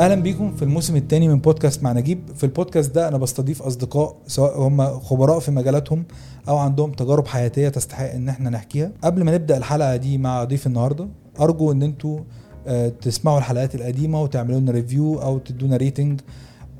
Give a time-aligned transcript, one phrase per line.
[0.00, 2.20] أهلا بيكم في الموسم الثاني من بودكاست مع نجيب.
[2.36, 6.04] في البودكاست ده أنا بستضيف أصدقاء سواء هم خبراء في مجالاتهم
[6.48, 8.90] أو عندهم تجارب حياتية تستحق إن إحنا نحكيها.
[9.04, 11.08] قبل ما نبدأ الحلقة دي مع ضيف النهارده
[11.40, 12.18] أرجو إن أنتوا
[12.66, 16.20] آه، تسمعوا الحلقات القديمة وتعملوا لنا review أو تدونا rating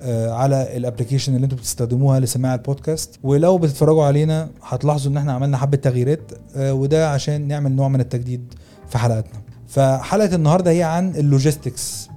[0.02, 3.18] آه، على ال application اللي أنتوا بتستخدموها لسماع البودكاست.
[3.22, 8.00] ولو بتتفرجوا علينا هتلاحظوا إن إحنا عملنا حبة تغييرات آه، وده عشان نعمل نوع من
[8.00, 8.54] التجديد
[8.88, 9.40] في حلقاتنا.
[9.68, 12.08] فحلقة النهارده هي عن ال logistics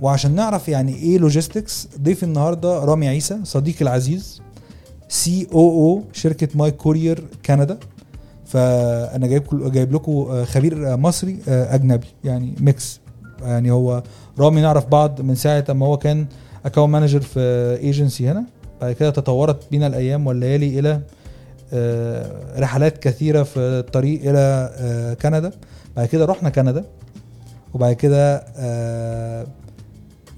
[0.00, 4.42] وعشان نعرف يعني إيه logistics ضيف النهارده رامي عيسى صديقي العزيز
[5.08, 7.78] COO شركة ماي كورير كندا
[8.48, 13.00] فأنا جايب جايب لكم آه، خبير آه، مصري آه، أجنبي يعني mix
[13.42, 14.02] يعني هو
[14.38, 16.26] رامي نعرف بعض من ساعة اما هو كان
[16.66, 17.40] account manager في
[17.82, 18.44] ايجنسي هنا.
[18.80, 21.00] بعد كده تطورت بينا الأيام والليالي إلى
[22.58, 25.50] رحلات كثيرة في الطريق إلى كندا.
[25.96, 26.84] بعد كده رحنا كندا.
[27.74, 29.46] وبعد كده آه،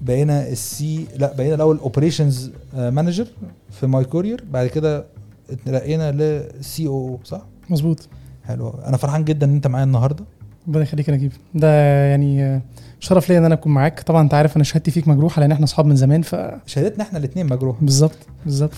[0.01, 3.27] بقينا ال C لا بقينا الأول operations manager
[3.71, 5.05] في ماي كورير بعد كده
[5.49, 8.07] اترقينا ل COO صح؟ مظبوط.
[8.43, 10.23] حلو أنا فرحان جدا إن أنت معايا النهارده.
[10.67, 11.31] ربنا يخليك يا نجيب.
[11.55, 11.67] ده
[12.05, 12.61] يعني آه،
[12.99, 13.99] شرف ليا إن أنا أكون معاك.
[13.99, 17.19] طبعا أنت عارف أنا شهادتي فيك مجروحة لأن إحنا أصحاب من زمان فبالظبط شهادتنا إحنا
[17.19, 17.79] الاثنين مجروحة.
[17.81, 18.17] بالظبط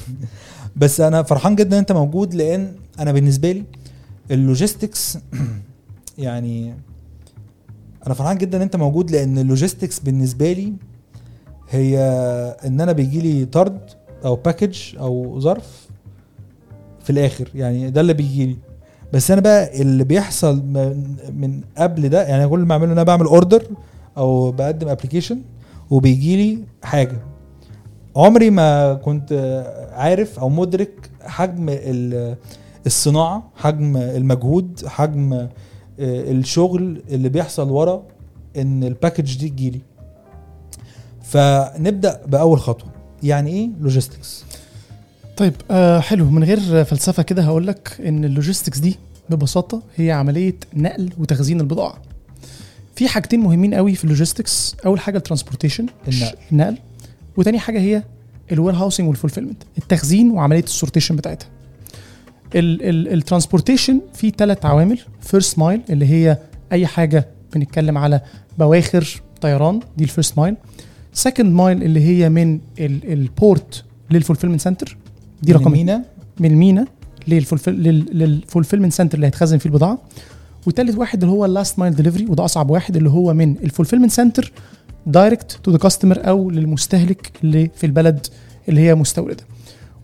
[0.76, 3.64] بس أنا فرحان جدا إن أنت موجود لأن أنا بالنسبة لي
[4.32, 5.18] ال logistics
[6.18, 6.74] يعني
[8.06, 10.74] أنا فرحان جدا إن أنت موجود لأن ال logistics بالنسبة لي
[11.70, 11.98] هي
[12.66, 13.80] إن أنا بيجي لي طرد
[14.26, 15.88] أو package أو ظرف
[17.04, 18.56] في الآخر يعني ده اللي بيجي لي.
[19.14, 20.64] بس أنا بقى اللي بيحصل
[21.34, 23.64] من, قبل ده يعني كل اللي بعمله إن أنا بعمل order
[24.18, 25.42] أو بقدم application
[25.90, 27.18] وبيجي لي حاجة.
[28.16, 29.34] عمري ما كنت
[29.94, 32.36] عارف أو مدرك حجم ال-
[32.86, 35.48] الصناعة حجم المجهود حجم
[36.00, 38.04] الشغل اللي بيحصل ورا
[38.58, 39.82] إن ال package دي تجيلي.
[41.24, 42.90] فنبدأ بأول خطوة.
[43.24, 44.44] يعني إيه logistics
[45.38, 46.30] طيب آه حلو.
[46.30, 48.96] من غير فلسفة كده هقول لك إن ال logistics دي
[49.30, 52.02] ببساطة هي عملية نقل وتخزين البضاعة.
[52.96, 56.38] في حاجتين مهمين قوي في ال logistics أول حاجة ال transportation النقل.
[56.52, 56.78] النقل.
[57.38, 58.04] وتاني حاجة هي
[58.52, 61.48] ال warehousing وال fulfillment التخزين وعملية ال sortation بتاعتها.
[62.56, 65.00] ال transportation فيه ثلاث عوامل.
[65.22, 66.38] first mile اللي هي
[66.72, 68.22] أي حاجة بنتكلم على
[68.60, 70.56] بواخر طيران دي ال first mile
[71.14, 74.98] second mile اللي هي من ال port لل fulfillment center
[75.42, 76.04] دي رقم مينا
[76.40, 76.86] من المينا
[77.28, 80.02] لل fulfillment center اللي هيتخزن فيه البضاعة.
[80.68, 83.62] وتالت واحد اللي هو ال last mile delivery وده أصعب واحد اللي هو من ال
[83.62, 84.52] fulfillment center
[85.08, 88.28] direct to the customer أو للمستهلك اللي في البلد
[88.70, 89.44] اللي هي مستوردة.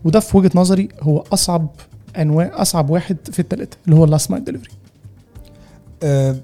[0.04, 1.68] وده في وجهة نظري هو أصعب
[2.16, 4.70] أنواع أصعب واحد في الثلاثه اللي هو ال last mile delivery
[6.02, 6.36] آه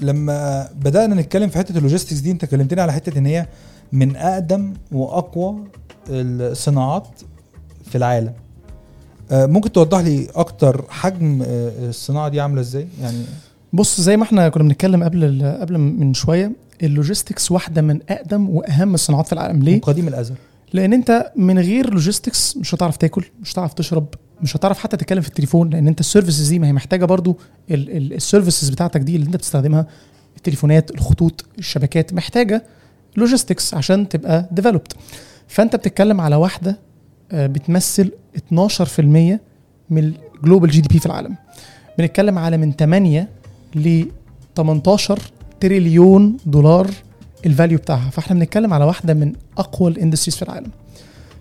[0.00, 3.46] لما بدأنا نتكلم في حتة ال logistics دي أنت كلمتني على حتة إن هي
[3.92, 5.56] من أقدم وأقوى
[6.08, 7.08] الصناعات
[7.84, 8.32] في العالم.
[9.30, 13.22] آه ممكن توضح لي أكتر حجم آه الصناعة دي عاملة إزاي؟ يعني
[13.72, 18.50] بص زي ما إحنا كنا بنتكلم قبل قبل من شوية ال logistics واحدة من أقدم
[18.50, 19.62] وأهم الصناعات في العالم.
[19.62, 20.34] ليه؟ قديم الأزل.
[20.72, 24.06] لأن أنت من غير logistics مش هتعرف تاكل مش هتعرف تشرب
[24.42, 27.38] مش هتعرف حتى تتكلم في التليفون لأن أنت ال services دي ما هي محتاجة برضو
[27.70, 29.86] ال services بتاعتك دي اللي أنت بتستخدمها
[30.36, 32.64] التليفونات الخطوط الشبكات محتاجة
[33.16, 34.92] logistics عشان تبقى developed
[35.48, 36.78] فأنت بتتكلم على واحدة
[37.32, 39.00] آه، بتمثل 12%
[39.90, 41.36] من ال global GDP في العالم.
[41.98, 43.28] بنتكلم على من 8
[43.74, 44.04] ل
[44.56, 45.18] 18
[45.60, 46.90] تريليون دولار
[47.46, 48.10] ال value بتاعها.
[48.10, 50.70] فإحنا بنتكلم على واحدة من أقوى ال industries في العالم.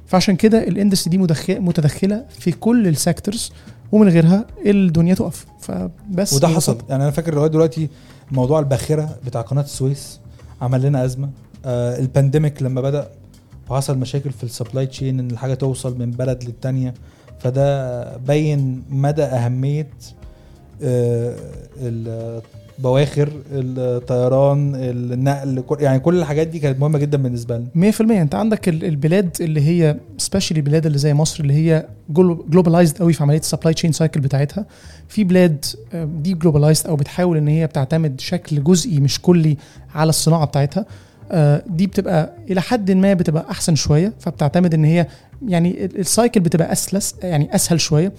[0.06, 3.52] فعشان كده ال industry دي متدخلة في كل ال sectors
[3.92, 5.46] ومن غيرها الدنيا تقف.
[5.60, 6.56] فبس وده ببساطة.
[6.56, 6.78] حصل.
[6.90, 7.90] يعني أنا فاكر لغاية دلوقتي
[8.32, 10.20] موضوع الباخرة بتاع قناة السويس
[10.62, 11.30] عمل لنا أزمة.
[11.66, 13.10] آه ال pandemic لما بدأ
[13.70, 16.94] وحصل مشاكل في ال supply chain إن الحاجة توصل من بلد للتانية.
[17.40, 19.90] فده بين مدى أهمية
[20.84, 21.36] آه
[22.78, 27.92] البواخر الطيران النقل يعني كل الحاجات دي كانت مهمة جدا بالنسبة لنا.
[27.92, 31.86] 100% انت عندك ال- البلاد اللي هي specially البلاد اللي زي مصر اللي هي
[32.50, 34.66] globalized قوي في عملية ال supply chain cycle بتاعتها.
[35.08, 39.58] في بلاد دي globalized أو بتحاول إن هي بتعتمد بشكل جزئي مش كلي
[39.96, 40.86] على الصناعة بتاعتها.
[41.32, 45.08] آه، دي بتبقى إلى حد ما بتبقى أحسن شوية فبتعتمد إن هي
[45.48, 48.12] يعني ال- ال cycle بتبقى أسلس يعني أسهل شوية.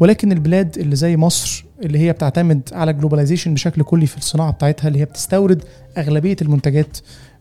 [0.00, 4.88] ولكن البلاد اللي زي مصر اللي هي بتعتمد على globalization بشكل كلي في الصناعة بتاعتها
[4.88, 5.64] اللي هي بتستورد
[5.98, 6.98] أغلبية المنتجات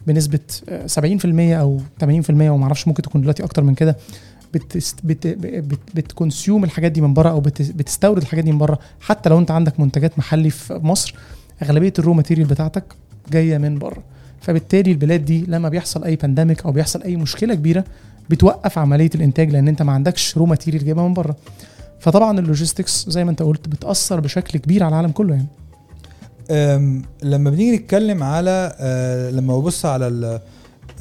[0.07, 0.39] بنسبة
[0.69, 0.99] آه، 70%
[1.59, 3.97] أو 80% وما أعرفش ممكن تكون دلوقتي أكتر من كده
[4.53, 5.27] بت بت
[5.95, 9.39] بت consume الحاجات دي من بره أو بت بتستورد الحاجات دي من بره حتى لو
[9.39, 11.15] أنت عندك منتجات محلي في مصر
[11.63, 12.83] أغلبية ال raw material بتاعتك
[13.31, 14.03] جاية من بره
[14.41, 17.83] فبالتالي البلاد دي لما بيحصل أي pandemic أو بيحصل أي مشكلة كبيرة
[18.29, 21.35] بتوقف عملية الإنتاج لأن أنت ما عندكش raw material جايبها من بره
[21.99, 25.47] فطبعا ال logistics زي ما انت قلت بتأثر بشكل كبير على العالم كله يعني.
[27.23, 30.39] لما بنيجي نتكلم على آه، لما ببص على ال-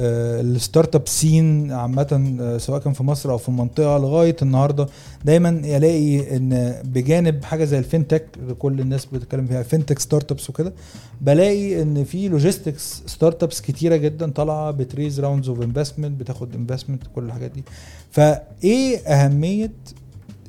[0.00, 4.86] ال startup scene عامة آه، سواء كان في مصر أو في المنطقة لغاية النهاردة
[5.24, 8.26] دايما الاقي إن بجانب حاجة زي ال fintech
[8.58, 10.72] كل الناس بتتكلم فيها fintech startups وكده
[11.20, 17.02] بلاقي إن في logistics startups كتيرة جدا طالعة بت raise rounds of investment بتاخد investment
[17.14, 17.64] كل الحاجات دي.
[18.10, 19.72] فإيه أهمية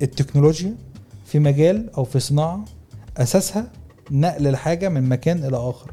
[0.02, 0.76] التكنولوجيا
[1.26, 2.66] في مجال أو في صناعة
[3.18, 3.72] أساسها
[4.12, 5.92] نقل الحاجة من مكان إلى آخر.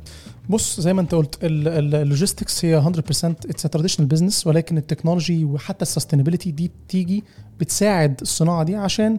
[0.48, 2.90] بص زي ما انت قلت ال logistics هي 100%
[3.24, 7.24] it's traditional business ولكن ال technology وحتى ال sustainability دي بتيجي
[7.60, 9.18] بتساعد الصناعة دي عشان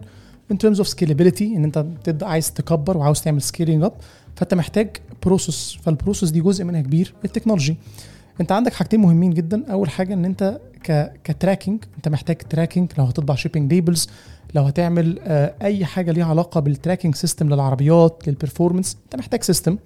[0.52, 3.92] in terms of scalability إن انت بتبدا عايز تكبر وعاوز تعمل scaling up
[4.36, 7.76] فانت محتاج process فال process دي جزء منها كبير ال technology.
[8.40, 9.72] انت عندك حاجتين مهمين جدا.
[9.72, 14.08] أول حاجة إن انت ك ك tracking انت محتاج tracking لو هتطبع shipping labels
[14.54, 19.42] لو هتعمل آه، أي حاجة ليها علاقة بال tracking system للعربيات لل performance أنت محتاج
[19.42, 19.78] system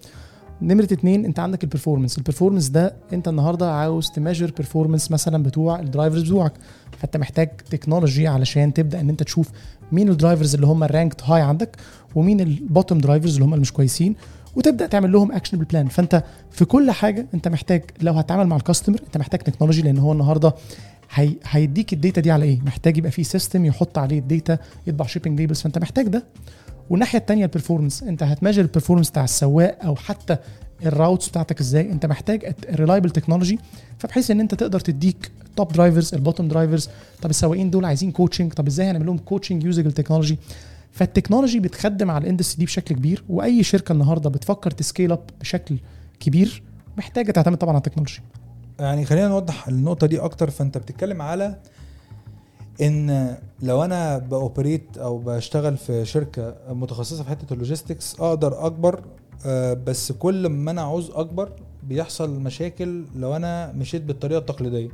[0.62, 5.10] نمرة اتنين أنت عندك ال performance ال performance ده أنت النهارده عاوز ت measure performance
[5.11, 6.53] مثلا بتوع ال drivers بتوعك.
[6.99, 9.50] فأنت محتاج تكنولوجي علشان تبدأ إن أنت تشوف
[9.93, 11.76] مين ال drivers اللي هم ال ranked high عندك
[12.14, 14.14] ومين ال bottom drivers اللي هم المش كويسين.
[14.56, 18.61] وتبدأ تعمل لهم action plan فأنت في كل حاجة أنت محتاج لو هتتعامل مع ال
[18.61, 20.54] customer أنت محتاج technology لأن هو النهارده
[21.14, 24.58] هي هيديك ال data دي على إيه؟ محتاج يبقى فيه system يحط عليه ال data
[24.87, 26.25] يطبع shipping labels فأنت محتاج ده.
[26.90, 30.37] والناحية الثانية ال performance أنت هت measure ال performance بتاع السواق أو حتى
[30.87, 33.58] ال routes بتاعتك إزاي؟ أنت محتاج reliable technology
[33.99, 36.88] فبحيث إن أنت تقدر تديك top drivers ال bottom drivers
[37.22, 40.38] طب السواقين دول عايزين coaching طب إزاي هنعمل لهم coaching using ال technology
[40.93, 45.12] فال technology بتخدم على ال industry دي بشكل كبير وأي شركة النهارده بتفكر ت scale
[45.12, 45.78] up بشكل
[46.20, 46.62] كبير
[46.98, 48.20] محتاجة تعتمد طبعا على ال technology.
[48.80, 50.50] يعني خلينا نوضح النقطة دي أكتر.
[50.50, 51.58] فأنت بتتكلم على
[52.82, 58.66] إن لو أنا ب operate أو بشتغل في شركة متخصصة في حتة ال logistics أقدر
[58.66, 59.04] أكبر
[59.46, 61.52] آه، بس كل ما أنا عاوز أكبر
[61.82, 64.88] بيحصل مشاكل لو أنا مشيت بالطريقة التقليدية.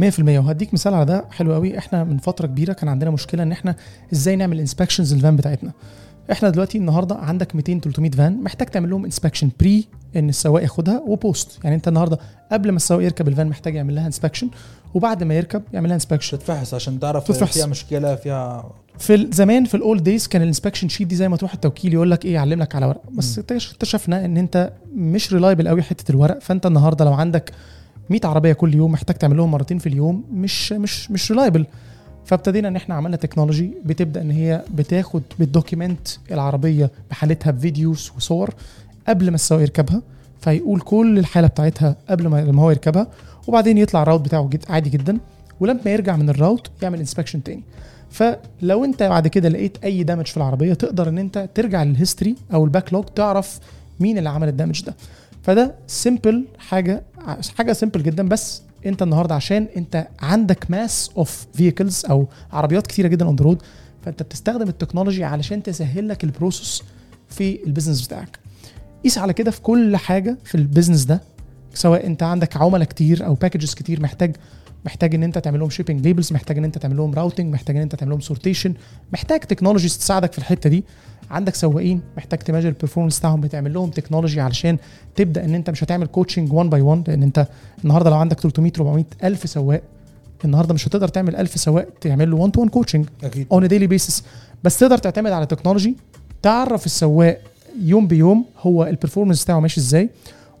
[0.00, 1.78] 100% وهديك مثال على ده حلو قوي.
[1.78, 3.76] إحنا من فترة كبيرة كان عندنا مشكلة إن إحنا
[4.12, 5.72] إزاي نعمل inspections ال van بتاعتنا.
[6.32, 11.02] إحنا دلوقتي النهارده عندك 200 300 فان محتاج تعمل لهم inspection pre إن السواق ياخدها
[11.06, 12.18] و post يعني أنت النهارده
[12.52, 14.48] قبل ما السواق يركب الفان محتاج يعمل لها inspection
[14.94, 17.54] وبعد ما يركب يعمل لها inspection تتفحص عشان تعرف تتفحص.
[17.54, 21.28] فيها مشكلة فيها في زمان في ال old days كان ال inspection sheet دي زي
[21.28, 23.02] ما تروح التوكيل يقول لك إيه يعلم لك على ورق.
[23.12, 26.38] بس اكتشفنا إن أنت مش reliable قوي حتة الورق.
[26.38, 27.52] فأنت النهارده لو عندك
[28.10, 31.66] 100 عربية كل يوم محتاج تعمل لهم مرتين في اليوم مش مش مش reliable
[32.24, 38.10] فابتدينا إن إحنا عملنا technology بتبدأ إن هي بتاخد بت document العربية بحالتها ب videos
[38.16, 38.54] وصور
[39.08, 40.02] قبل ما السواق يركبها
[40.40, 43.06] فيقول كل الحالة بتاعتها قبل ما هو يركبها
[43.46, 45.18] وبعدين يطلع ال route بتاعه جد عادي جدا
[45.60, 47.62] ولما يرجع من ال route يعمل inspection تاني.
[48.10, 52.34] فلو أنت بعد كده لقيت أي damage في العربية تقدر إن أنت ترجع لل history
[52.54, 53.58] أو ال backlog تعرف
[54.00, 54.94] مين اللي عمل ال damage ده.
[55.46, 57.02] فده simple حاجة
[57.58, 63.08] حاجة simple جدا بس أنت النهارده عشان أنت عندك mass of vehicles أو عربيات كتيرة
[63.08, 63.62] جدا on road
[64.04, 66.82] فأنت بتستخدم ال technology علشان تسهل لك ال process
[67.28, 68.38] في ال business بتاعك.
[69.04, 71.20] قيس على كده في كل حاجة في ال business ده
[71.74, 74.36] سواء أنت عندك عملاء كتير أو packages كتير محتاج
[74.86, 77.82] محتاج إن أنت تعمل لهم shipping labels محتاج إن أنت تعمل لهم routing محتاج إن
[77.82, 78.74] أنت تعمل لهم sortation
[79.12, 80.84] محتاج technologies تساعدك في الحتة دي.
[81.30, 84.78] عندك سواقين محتاج ت measure ال performance بتاعهم بتعمل لهم technology علشان
[85.16, 87.46] تبدأ إن أنت مش هتعمل coaching 1 by 1 لأن أنت
[87.84, 89.82] النهارده لو عندك 300 400 ألف سواق
[90.44, 93.86] النهارده مش هتقدر تعمل 1000 سواق تعمل له 1 to 1 coaching أكيد on daily
[93.86, 94.22] basis
[94.64, 95.96] بس تقدر تعتمد على technology
[96.42, 97.40] تعرف السواق
[97.82, 100.10] يوم بيوم هو ال performance بتاعه ماشي إزاي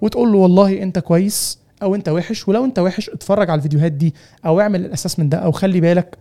[0.00, 4.14] وتقول له والله أنت كويس أو أنت وحش ولو أنت وحش اتفرج على الفيديوهات دي
[4.46, 6.16] أو اعمل ال assessment ده أو خلي بالك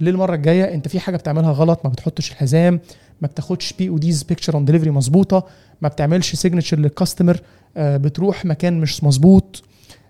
[0.00, 2.80] للمرة الجاية أنت في حاجة بتعملها غلط ما بتحطش الحزام
[3.20, 5.46] ما بتاخدش PODs picture on delivery مظبوطة
[5.82, 7.40] ما بتعملش signature لل customer
[7.76, 9.62] آه، بتروح مكان مش مظبوط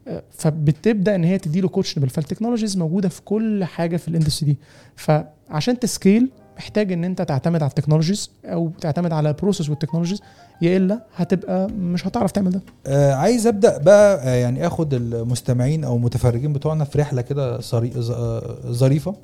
[0.09, 4.53] آه، فبتبدأ إن هي تديله coaching فال technologies موجودة في كل حاجة في ال industry
[4.53, 4.59] دي.
[4.97, 9.71] فعشان ت scale محتاج إن أنت تعتمد على ال technologies أو تعتمد على ال process
[9.71, 10.21] وال technologies
[10.63, 12.61] يا إلا هتبقى مش هتعرف تعمل ده.
[12.87, 18.57] آه عايز أبدأ بقى آه يعني آخد المستمعين أو المتفرجين بتوعنا في رحلة كده آه،
[18.67, 19.15] ظريفة.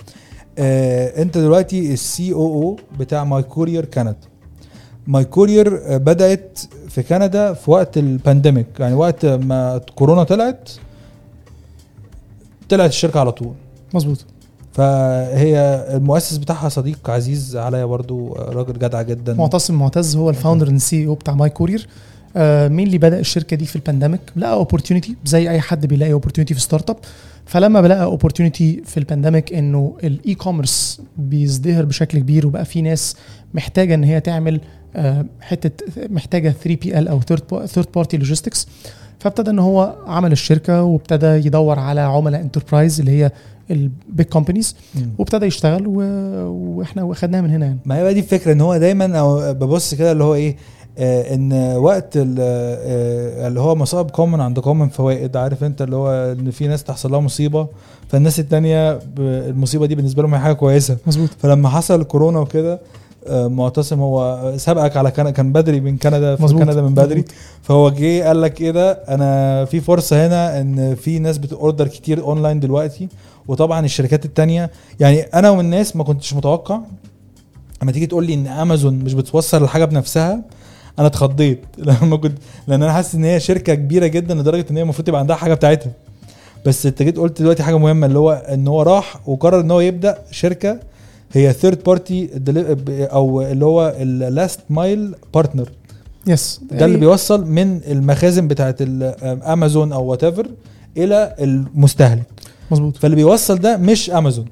[0.58, 4.16] آه أنت دلوقتي ال COO بتاع My Courier كندا
[5.06, 6.58] My Courier بدأت
[6.88, 10.70] في كندا في وقت ال pandemic يعني وقت ما كورونا طلعت
[12.68, 13.54] طلعت الشركة على طول.
[13.94, 14.24] مظبوط.
[14.72, 19.34] فهي المؤسس بتاعها صديق عزيز عليا برضو آه، راجل جدع جدا.
[19.34, 21.88] معتصم معتز هو ال founder and CEO بتاع My Courier
[22.36, 26.12] آه مين اللي بدأ الشركة دي في ال pandemic لقى opportunity زي أي حد بيلاقي
[26.12, 26.96] opportunity في startup
[27.46, 33.16] فلما بلقى opportunity في ال pandemic إنه ال e-commerce بيزدهر بشكل كبير وبقى في ناس
[33.54, 34.60] محتاجة إن هي تعمل
[34.96, 35.70] آه حتة
[36.10, 37.20] محتاجة 3PL أو
[37.66, 38.68] third party logistics
[39.18, 43.30] فابتدى إن هو عمل الشركة وابتدى يدور على عملاء enterprise اللي هي
[43.70, 44.76] ال big companies
[45.19, 45.95] وابتدى يشتغل و...
[46.78, 47.78] وإحنا واخدناها من هنا يعني.
[47.85, 50.57] ما هي بقى دي الفكرة إن هو دايما ببص كده اللي هو إيه
[50.99, 56.11] آه إن وقت آه اللي هو مصائب قوم عند قوم فوائد عارف أنت اللي هو
[56.40, 57.66] إن في ناس تحصل لها مصيبة
[58.09, 60.97] فالناس التانية المصيبة دي بالنسبة لهم هي حاجة كويسة.
[61.07, 61.28] مظبوط.
[61.38, 62.81] فلما حصل الكورونا وكده
[63.26, 66.62] آه، معتصم هو سبقك على كندا كان بدري من كندا في مظبوط.
[66.62, 67.21] كندا من بدري.
[67.21, 67.35] مظبوط.
[67.62, 71.88] فهو جه قال لك إيه ده أنا في فرصة هنا إن في ناس بت order
[71.88, 73.09] كتير اونلاين دلوقتي.
[73.49, 74.70] وطبعا الشركات التانية
[75.00, 76.80] يعني أنا ومن الناس ما كنتش متوقع.
[77.82, 80.42] أما تيجي تقول لي إن أمازون مش بتوصل الحاجة بنفسها
[80.99, 81.61] أنا اتخضيت.
[82.02, 85.20] لما كنت لأن أنا حاسس إن هي شركة كبيرة جدا لدرجة إن هي المفروض تبقى
[85.20, 85.92] عندها حاجة بتاعتها.
[86.66, 89.80] بس أنت جيت قلت دلوقتي حاجة مهمة اللي هو إن هو راح وقرر إن هو
[89.80, 90.80] يبدأ شركة
[91.32, 92.30] هي third party
[93.12, 95.68] أو اللي هو ال last mile partner
[96.26, 100.46] yes ده اللي بيوصل من المخازن بتاعت أمازون أو whatever
[100.96, 102.26] إلى المستهلك.
[102.72, 102.96] مظبوط.
[102.96, 104.44] فاللي بيوصل ده مش امازون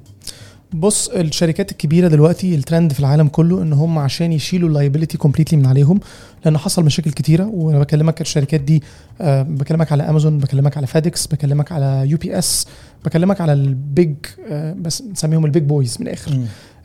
[0.72, 5.58] بص الشركات الكبيرة دلوقتي الترند في العالم كله إن هم عشان يشيلوا ال liability completely
[5.58, 6.00] من عليهم
[6.44, 8.82] لأن حصل مشاكل كتيرة وأنا بكلمك الشركات دي
[9.20, 12.66] آه بكلمك على امازون بكلمك على FedEx بكلمك على UPS
[13.04, 14.14] بكلمك على ال big
[14.48, 16.38] آه بس نسميهم ال big boys من الآخر.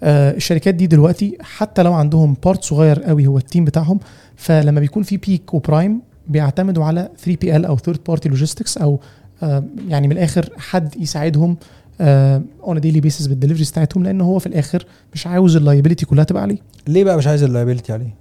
[0.03, 3.99] آه الشركات دي دلوقتي حتى لو عندهم part صغير قوي هو ال team بتاعهم
[4.35, 8.99] فلما بيكون في peak و prime بيعتمدوا على 3PL أو third party logistics أو
[9.87, 11.57] يعني من الآخر حد يساعدهم
[12.01, 16.23] on daily basis بال deliveries بتاعتهم لأن هو في الآخر مش عاوز ال liability كلها
[16.23, 16.57] تبقى عليه.
[16.87, 18.13] ليه بقى مش عايز ال liability عليه؟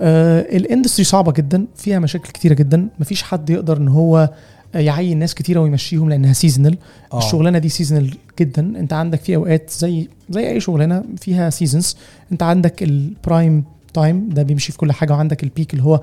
[0.00, 2.88] آه ال industry صعبة جدا فيها مشاكل كتيرة جدا.
[3.00, 4.30] مفيش حد يقدر إن هو
[4.74, 6.78] يعين ناس كتيرة ويمشيهم لأنها seasonal
[7.12, 7.18] آه.
[7.18, 8.60] الشغلانة دي seasonal جدا.
[8.80, 11.96] أنت عندك في أوقات زي زي أي شغلانة فيها seasons
[12.32, 16.00] أنت عندك ال prime time ده بيمشي في كل حاجة وعندك ال peak اللي هو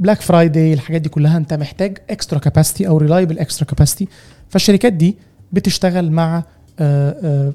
[0.00, 4.08] Black Friday الحاجات دي كلها انت محتاج extra capacity أو reliable extra capacity
[4.48, 5.16] فالشركات دي
[5.52, 6.42] بتشتغل مع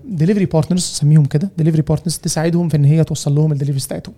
[0.06, 1.50] delivery partners سميهم كده.
[1.58, 4.16] delivery partners تساعدهم في إن هي توصل لهم ال deliveries بتاعتهم.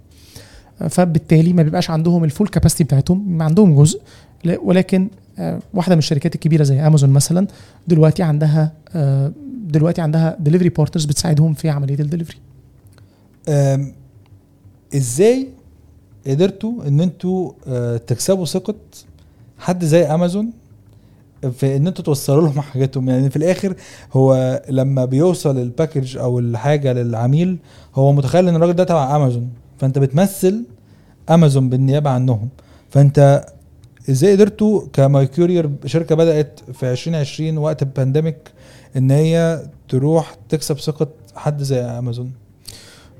[0.81, 4.01] آه، فبالتالي ما بيبقاش عندهم ال full capacity بتاعتهم عندهم جزء.
[4.45, 5.07] ولكن
[5.39, 7.47] آه، واحدة من الشركات الكبيرة زي امازون مثلا
[7.87, 9.31] دلوقتي عندها آه،
[9.67, 12.37] دلوقتي عندها delivery partners بتساعدهم في عملية الدليفري
[14.95, 15.47] إزاي
[16.27, 18.75] قدرتوا إن أنتوا آه، تكسبوا ثقة
[19.59, 20.51] حد زي امازون
[21.51, 23.09] في إن أنتوا توصلوا لهم حاجاتهم.
[23.09, 23.75] يعني في الآخر
[24.13, 27.57] هو لما بيوصل ال package أو الحاجة للعميل
[27.95, 30.63] هو متخيل إن الراجل ده تبع امازون فأنت بتمثل
[31.29, 32.49] امازون بالنيابة عنهم.
[32.89, 33.45] فأنت
[34.09, 38.37] إزاي قدرتوا ك My Courier شركة بدأت في 2020 وقت ال pandemic
[38.97, 42.31] إن هي تروح تكسب ثقة حد زي امازون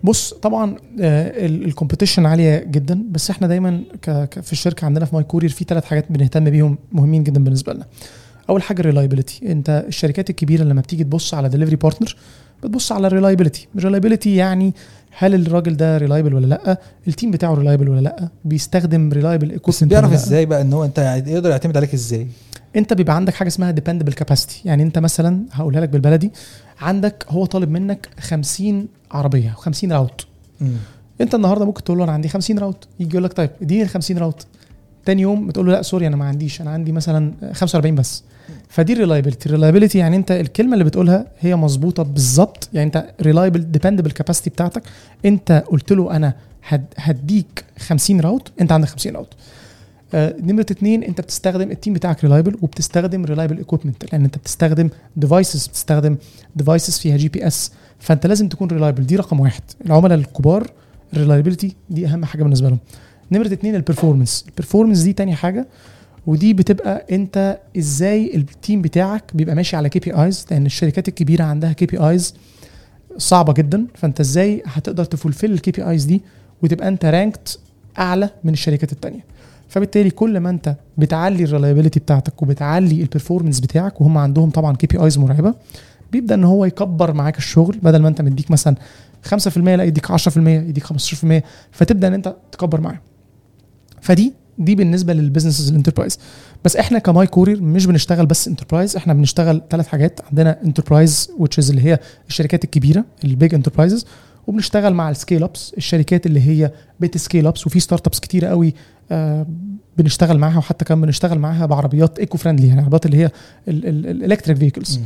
[0.03, 3.83] بص طبعا ال competition عالية جدا بس إحنا دايما
[4.41, 7.85] في الشركة عندنا في My Courier في ثلاث حاجات بنهتم بيهم مهمين جدا بالنسبة لنا.
[8.49, 12.15] أول حاجة ال reliability أنت الشركات الكبيرة لما بتيجي تبص على delivery partner
[12.63, 14.73] بتبص على ال reliability ال reliability يعني
[15.17, 16.77] هل الراجل ده reliable ولا لأ؟
[17.07, 21.23] ال team بتاعه reliable ولا لأ؟ بيستخدم reliable بس بيعرف إزاي بقى إن هو أنت
[21.27, 22.27] يقدر يعتمد عليك إزاي؟
[22.75, 26.31] أنت بيبقى عندك حاجة اسمها dependable capacity يعني أنت مثلا هقولها لك بالبلدي
[26.81, 30.27] عندك هو طالب منك 50 عربية 50 route.
[31.21, 33.89] انت النهارده ممكن تقول له أنا عندي 50 route يجي يقول لك طيب اديني ال
[33.89, 34.45] 50 route.
[35.05, 38.23] تاني يوم بتقول له لا sorry أنا ما عنديش أنا عندي مثلا 45 بس.
[38.69, 43.05] فدي ال reliability ال reliability يعني أنت الكلمة اللي بتقولها هي مظبوطة بالظبط يعني أنت
[43.21, 44.83] reliable dependable capacity بتاعتك.
[45.25, 46.33] أنت قلت له أنا
[46.67, 49.33] هد هديك 50 route أنت عندك 50 route.
[50.13, 54.89] آه، نمرة اتنين انت بتستخدم ال team بتاعك reliable وبتستخدم reliable equipment لأن انت بتستخدم
[55.15, 56.17] devices بتستخدم
[56.55, 59.61] devices فيها GPS فانت لازم تكون reliable دي رقم واحد.
[59.85, 60.67] العملاء الكبار
[61.13, 62.79] ال reliability دي أهم حاجة بالنسبة لهم.
[63.31, 65.67] نمرة اتنين ال performance ال performance دي تاني حاجة
[66.27, 71.73] ودي بتبقى انت إزاي ال team بتاعك بيبقى ماشي على KPIs لأن الشركات الكبيرة عندها
[71.73, 72.33] KPIs
[73.17, 76.21] صعبة جدا فانت إزاي هتقدر ت fulfill ال KPIs دي
[76.63, 77.59] وتبقى انت ranked
[77.99, 79.36] أعلى من الشركات التانية.
[79.69, 84.75] فبالتالي كل ما انت بتعلي ال reliability بتاعتك وبتعلي ال performance بتاعك وهم عندهم طبعا
[84.75, 85.53] KPIs مرعبة
[86.11, 88.75] بيبدأ إن هو يكبر معاك الشغل بدل ما أنت مديك مثلا
[89.35, 90.93] 5% لا يديك 10% يديك 15%
[91.71, 92.99] فتبدأ إن أنت تكبر معاه
[94.01, 96.19] فدي دي بالنسبة لل businesses ال enterprise
[96.65, 100.19] بس إحنا ك My Courier مش بنشتغل بس enterprise إحنا بنشتغل ثلاث حاجات.
[100.29, 104.05] عندنا enterprise is اللي هي الشركات الكبيرة ال big enterprises
[104.47, 108.47] وبنشتغل مع ال scale ups الشركات اللي هي بت scale up وفي start ups كتيرة
[108.47, 108.73] قوي
[109.11, 109.47] آه،
[109.97, 113.31] بنشتغل معاها وحتى كمان بنشتغل معاها بعربيات eco friendly يعني عربيات اللي هي
[113.67, 114.99] ال electric vehicles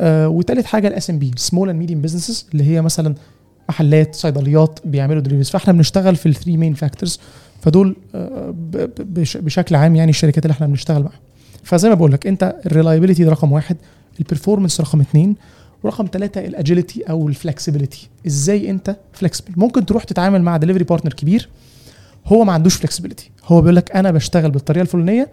[0.00, 3.14] وتالت حاجة ال SMB small and medium businesses اللي هي مثلا
[3.68, 7.20] محلات صيدليات بيعملوا deliveries فإحنا بنشتغل في ال three main factors
[7.62, 8.54] فدول آه
[9.40, 11.20] بشكل عام يعني الشركات اللي إحنا بنشتغل معاها.
[11.62, 13.76] فزي ما بقول لك أنت ال reliability رقم واحد
[14.20, 15.36] ال performance رقم اتنين.
[15.84, 20.84] ورقم ثلاثة ال agility أو ال flexibility إزاي أنت flexible ممكن تروح تتعامل مع delivery
[20.84, 21.48] partner كبير
[22.26, 25.28] هو ما عندوش flexibility هو بيقول لك أنا بشتغل بالطريقة الفلانية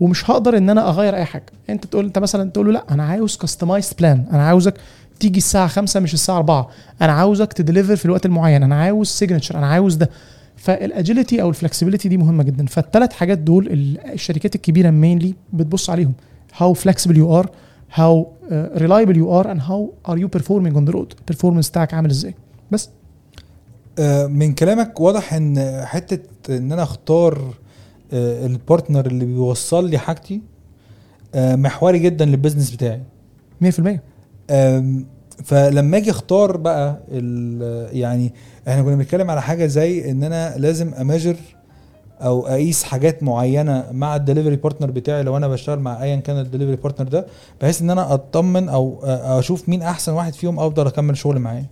[0.00, 1.46] ومش هقدر إن أنا أغير أي حاجة.
[1.70, 4.74] أنت تقول أنت مثلا تقول له لا أنا عاوز customized plan أنا عاوزك
[5.20, 6.70] تيجي الساعة 5 مش الساعة 4
[7.02, 8.62] أنا عاوزك ت deliver في الوقت المعين.
[8.62, 10.10] أنا عاوز signature أنا عاوز ده.
[10.56, 12.66] فال agility أو ال flexibility دي مهمة جدا.
[12.66, 16.12] فالثلاث حاجات دول ال- الشركات الكبيرة mainly بتبص عليهم.
[16.58, 17.48] How flexible you are
[17.98, 19.80] how uh, reliable you are and how
[20.10, 21.14] are you performing on the road.
[21.20, 22.34] ال performance بتاعك عامل إزاي.
[22.70, 22.88] بس.
[23.98, 27.54] آه، من كلامك واضح إن حتة إن أنا أختار
[28.12, 30.40] آه، ال partner اللي بيوصل لي حاجتي
[31.34, 33.02] آه، محوري جدا لل business بتاعي.
[33.64, 34.00] 100%
[34.50, 35.06] آم،
[35.44, 36.98] فلما أجي أختار بقى
[37.92, 38.32] يعني
[38.68, 41.36] إحنا كنا بنتكلم على حاجة زي إن أنا لازم a measure
[42.20, 46.38] أو أقيس حاجات معينة مع ال delivery partner بتاعي لو أنا بشتغل مع ايا كان
[46.38, 47.26] ال delivery partner ده
[47.62, 51.64] بحيث إن أنا أطمن أو آه، أشوف مين أحسن واحد فيهم أفضل أكمل شغل معاه.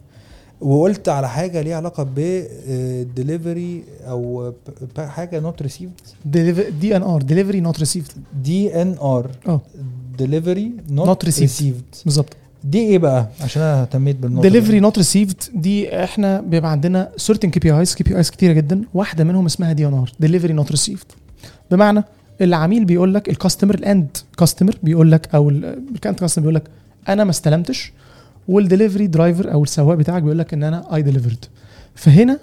[0.61, 4.53] وقلت على حاجة ليها علاقة بدليفري أو
[4.97, 5.93] ب- حاجة نوت ريسيفد
[6.81, 8.13] دي ان ار ديليفري نوت ريسيفد
[8.43, 9.61] دي ان ار آه.
[10.19, 11.25] delivery not.
[11.25, 12.37] received بالظبط.
[12.71, 14.49] دي إيه بقى؟ عشان أنا اهتميت بالنقطة دي.
[14.49, 18.53] delivery not received دي إحنا بيبقى عندنا سيرتن كي بي ايز كي بي ايز كتيرة
[18.53, 18.83] جدا.
[18.95, 21.07] واحدة منهم اسمها DNR delivery not received
[21.71, 22.05] بمعنى
[22.41, 26.55] العميل بيقول لك ال customer ال end customer بيقول لك أو ال end customer بيقول
[26.55, 26.63] لك
[27.09, 27.93] أنا ما استلمتش
[28.49, 31.45] وال delivery driver أو السواق بتاعك بيقول لك إن أنا I delivered
[31.95, 32.39] فهنا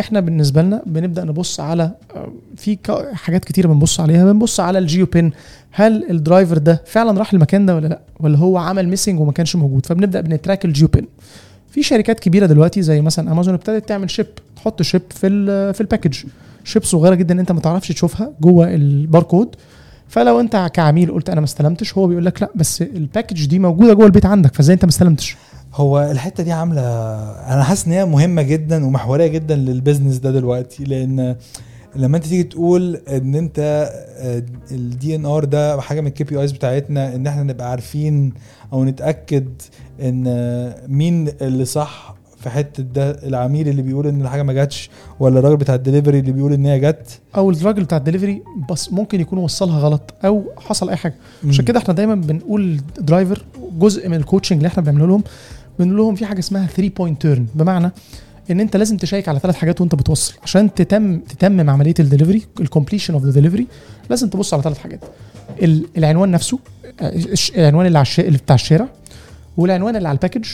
[0.00, 2.78] إحنا بالنسبة لنا بنبدأ نبص على آه، في
[3.12, 4.32] حاجات كتيره بنبص عليها.
[4.32, 5.32] بنبص على ال geo pin
[5.70, 9.32] هل ال driver ده فعلا راح المكان ده ولا لأ؟ ولا هو عمل missing وما
[9.32, 11.06] كانش موجود؟ فبنبدأ بن track ال geo pin
[11.70, 15.85] في شركات كبيرة دلوقتي زي مثلا امازون ابتدت تعمل chip تحط chip في في ال
[15.85, 16.16] package
[16.64, 19.56] chip صغيرة جدا انت ما تعرفش تشوفها جوه الباركود
[20.10, 23.58] فلو انت كعميل قلت أنا ما استلمتش هو بيقول لك لا بس ال package دي
[23.58, 25.36] موجودة جوه البيت عندك فازاي انت ما استلمتش؟
[25.74, 26.82] هو الحتة دي عاملة
[27.54, 31.36] أنا حاسس إن هي مهمة جدا ومحورية جدا لل business ده دلوقتي لأن
[31.96, 33.90] لما أنت تيجي تقول إن أنت
[34.70, 38.32] ال DNR ده حاجة من ال KPIs بتاعتنا إن إحنا نبقى عارفين
[38.72, 39.48] أو نتأكد
[40.02, 40.24] إن
[40.88, 45.56] مين اللي صح في حتة ده العميل اللي بيقول إن الحاجة ما جاتش ولا الراجل
[45.56, 49.78] بتاع الدليفري اللي بيقول إن هي جت؟ أو الراجل بتاع الدليفري بس ممكن يكون وصلها
[49.80, 51.14] غلط أو حصل أي حاجة.
[51.48, 53.44] عشان كده إحنا دايما بنقول driver
[53.78, 55.22] جزء من ال coaching اللي إحنا بنعمله لهم
[55.78, 57.90] بنقول لهم في حاجة اسمها 3 point turn بمعنى
[58.50, 60.34] إن أنت لازم تشيك على ثلاث حاجات وأنت بتوصل.
[60.42, 63.66] عشان تتم تتمم عملية ال delivery ال completion of the delivery
[64.10, 65.00] لازم تبص على ثلاث حاجات.
[65.62, 66.58] ال- العنوان نفسه
[67.00, 67.12] آه،
[67.56, 68.88] العنوان اللي على اللي بتاع الشارع
[69.56, 70.46] والعنوان اللي على ال package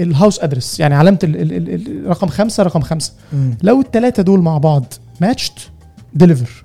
[0.00, 3.12] وال house address يعني علامة ال- ال- ال- ال- رقم خمسة رقم خمسة.
[3.32, 3.56] مم.
[3.62, 4.84] لو التلاتة دول مع بعض
[5.20, 5.58] matched
[6.14, 6.64] deliver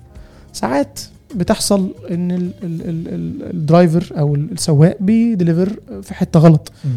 [0.52, 1.00] ساعات
[1.34, 6.72] بتحصل إن ال- ال- ال- ال- ال driver أو السواق بي deliver في حتة غلط.
[6.84, 6.90] مم.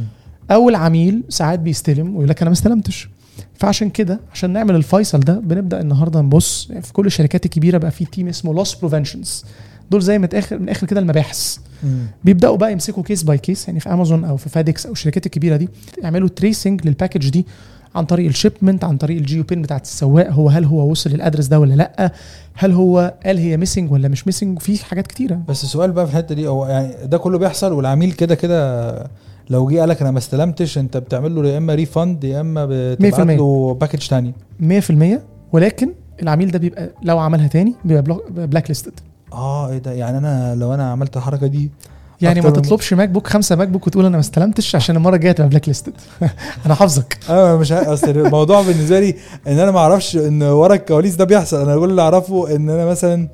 [0.51, 3.09] أو العميل ساعات بيستلم ويقول لك أنا ما استلمتش.
[3.55, 8.05] فعشان كده عشان نعمل الفيصل ده بنبدأ النهارده نبص في كل الشركات الكبيرة بقى في
[8.05, 9.45] team اسمه loss preventions
[9.91, 11.57] دول زي من الآخر من الآخر كده المباحث.
[12.23, 15.55] بيبدأوا بقى يمسكوا case by case يعني في امازون أو في FedEx أو الشركات الكبيرة
[15.55, 15.69] دي
[16.03, 17.45] يعملوا tracing لل package دي
[17.95, 21.09] عن طريق ال shipment عن طريق ال geo pin بتاعت السواق هو هل هو وصل
[21.09, 22.11] لل address ده ولا لأ؟
[22.53, 25.39] هل هو قال هي missing ولا مش missing في حاجات كتيرة.
[25.47, 28.93] بس السؤال بقى في الحتة دي هو يعني ده كله بيحصل والعميل كده كده
[29.49, 33.13] لو جه قالك أنا ما استلمتش أنت بتعمل له يا إما refund يا إما بتبعت
[33.15, 33.19] 100%.
[33.19, 34.33] له package تاني.
[34.61, 35.19] 100%
[35.53, 38.93] ولكن العميل ده بيبقى لو عملها تاني بيبقى blacklisted
[39.33, 41.71] آه إيه ده؟ يعني أنا لو أنا عملت الحركة دي
[42.21, 45.93] يعني ما تطلبش MacBook خمسة MacBook وتقول أنا ما استلمتش عشان المرة الجاية تبقى blacklisted
[46.65, 47.17] أنا حافظك.
[47.29, 49.15] أنا مش أصل الموضوع بالنسبة لي
[49.47, 51.61] إن أنا ما أعرفش إن ورا الكواليس ده بيحصل.
[51.61, 53.27] أنا كل اللي أعرفه إن أنا مثلا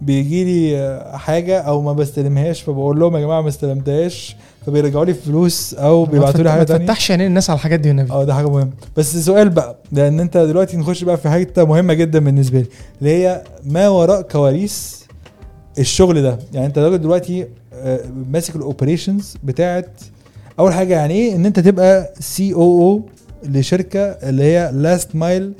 [0.00, 5.74] بيجي لي حاجة أو ما بستلمهاش فبقول لهم يا جماعة ما استلمتهاش فبيرجعوا لي فلوس
[5.74, 6.86] أو بيبعتوا لي ما حاجة تانية.
[6.86, 8.70] تفتحش عينين الناس على الحاجات دي والنبي آه ده حاجة مهمة.
[8.96, 12.66] بس سؤال بقى لأن أنت دلوقتي نخش بقى في حتة مهمة جدا بالنسبة لي
[13.00, 15.03] اللي هي ما وراء كواليس
[15.78, 16.38] الشغل ده.
[16.52, 19.90] يعني انت راجل دلوقتي آه، ماسك ال operations بتاعت
[20.58, 23.02] أول حاجة يعني إيه؟ إن أنت تبقى COO
[23.44, 25.52] لشركة اللي هي last mile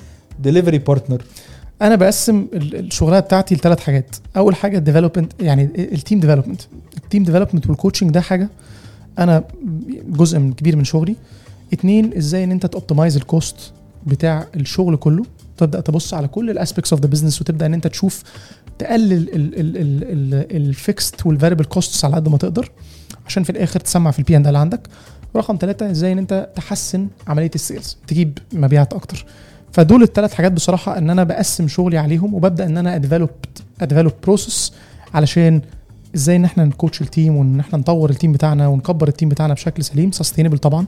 [0.42, 1.22] delivery partner
[1.82, 4.16] أنا بقسم ال- الشغلانة بتاعتي لثلاث حاجات.
[4.36, 6.60] أول حاجة ال development يعني ال team development
[6.96, 8.48] ال team development وال coaching ده حاجة
[9.18, 9.44] أنا
[10.08, 11.16] جزء من كبير من شغلي.
[11.72, 13.56] اتنين إزاي إن أنت ت optimize ال cost
[14.06, 15.24] بتاع الشغل كله.
[15.56, 18.22] تبدأ تبص على كل ال aspects of the business وتبدأ إن أنت تشوف
[18.78, 19.28] تقلل
[20.50, 22.70] ال fixed وال variable costs على قد ما تقدر
[23.26, 24.80] عشان في الآخر تسمع في ال P&L عندك.
[25.34, 29.24] ورقم ثلاثة إزاي إن أنت تحسن عملية ال sales تجيب مبيعات أكتر.
[29.72, 33.30] فدول الثلاث حاجات بصراحة إن أنا بقسم شغلي عليهم وببدأ إن أنا ا develop
[33.80, 34.72] ا develop process
[35.14, 35.60] علشان
[36.14, 39.12] إزاي إن إحنا ن coach ال team وإن إحنا نطور ال team بتاعنا ونكبر ال
[39.12, 40.86] team بتاعنا بشكل سليم sustainable طبعا.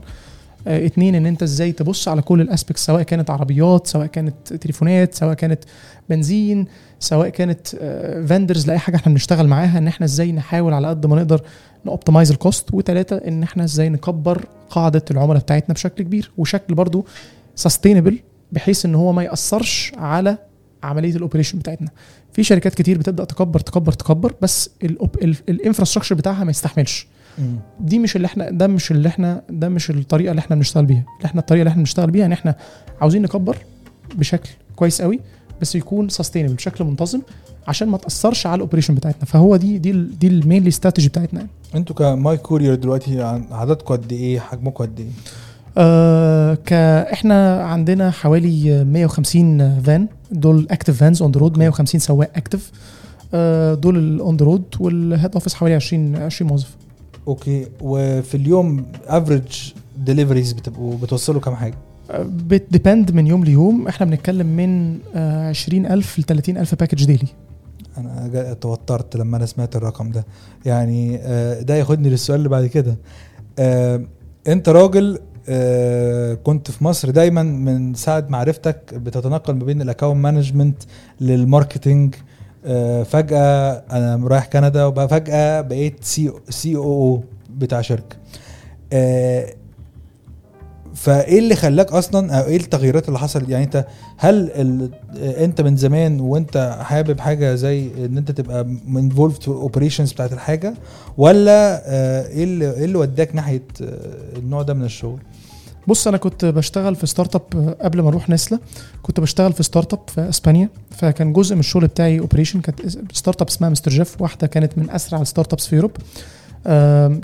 [0.66, 5.14] اتنين إن أنت إزاي تبص على كل ال aspect سواء كانت عربيات سواء كانت تليفونات
[5.14, 5.64] سواء كانت
[6.10, 6.66] بنزين
[7.00, 7.68] سواء كانت
[8.28, 11.40] vendors لأي حاجة إحنا بنشتغل معاها إن إحنا إزاي نحاول على قد ما نقدر
[11.86, 16.74] ن optimize ال cost وثلاثه إن إحنا إزاي نكبر قاعدة العملاء بتاعتنا بشكل كبير وشكل
[16.74, 17.06] برضو
[17.54, 18.18] sustainable
[18.52, 20.38] بحيث إن هو ما يأثرش على
[20.82, 21.88] عملية ال operation بتاعتنا
[22.32, 24.70] في شركات كتير بتبدأ تكبر تكبر تكبر بس
[25.48, 27.06] ال infrastructure بتاعها ما يستحملش.
[27.80, 31.04] دي مش اللي إحنا ده مش اللي إحنا ده مش الطريقة اللي إحنا بنشتغل بيها.
[31.16, 32.54] اللي إحنا الطريقة اللي إحنا بنشتغل بيها ان إحنا
[33.00, 33.56] عاوزين نكبر
[34.14, 35.20] بشكل كويس قوي
[35.60, 37.20] بس يكون sustainable بشكل منتظم
[37.68, 39.24] عشان ما تأثرش على ال operation بتاعتنا.
[39.24, 41.50] فهو دي دي ال- دي ال mainly strategy بتاعتنا يعني.
[41.74, 45.06] أنتوا كماي كورير دلوقتي عددكم قد إيه؟ حجمكم قد إيه؟
[45.78, 46.72] آه ك
[47.12, 52.70] إحنا عندنا حوالي 150 فان دول active vans on the road 150 سواق active
[53.34, 56.76] آه دول ال on the road وال head office حوالي 20 20 موظف.
[57.28, 57.66] okay.
[57.80, 61.74] وفي اليوم average deliveries بتبقوا بتوصلوا كام حاجة؟
[62.24, 63.88] بت depend من يوم ليوم.
[63.88, 67.28] إحنا بنتكلم من آه 20000 ل 30000 package daily
[67.98, 70.26] أنا توترت لما أنا سمعت الرقم ده.
[70.64, 72.96] يعني آه، ده ياخدني للسؤال اللي بعد كده.
[73.58, 74.02] آه،
[74.48, 80.16] أنت راجل آه، كنت في مصر دايما من ساعة معرفتك بتتنقل ما بين ال account
[80.16, 80.82] management
[81.20, 82.18] لل marketing آه،
[83.04, 88.16] فجأة أنا رايح كندا وبقى فجأة بقيت سي سي أو أو بتاع شركة.
[88.92, 89.46] آه،
[90.94, 94.90] فإيه اللي خلاك أصلا أو إيه التغييرات اللي حصلت؟ يعني أنت هل ال...
[95.22, 100.32] أنت من زمان وأنت حابب حاجة زي إن أنت تبقى involved في ال operations بتاعت
[100.32, 100.74] الحاجة
[101.18, 105.18] ولا آه، إيه اللي إيه اللي وداك ناحية آه، النوع ده من الشغل؟
[105.88, 108.58] بص أنا كنت بشتغل في startup قبل ما أروح نسلا
[109.02, 110.68] كنت بشتغل في startup في إسبانيا.
[110.90, 112.80] فكان جزء من الشغل بتاعي operation كانت
[113.12, 115.90] startup اسمها مستر جيف واحدة كانت من أسرع ال startups في Europe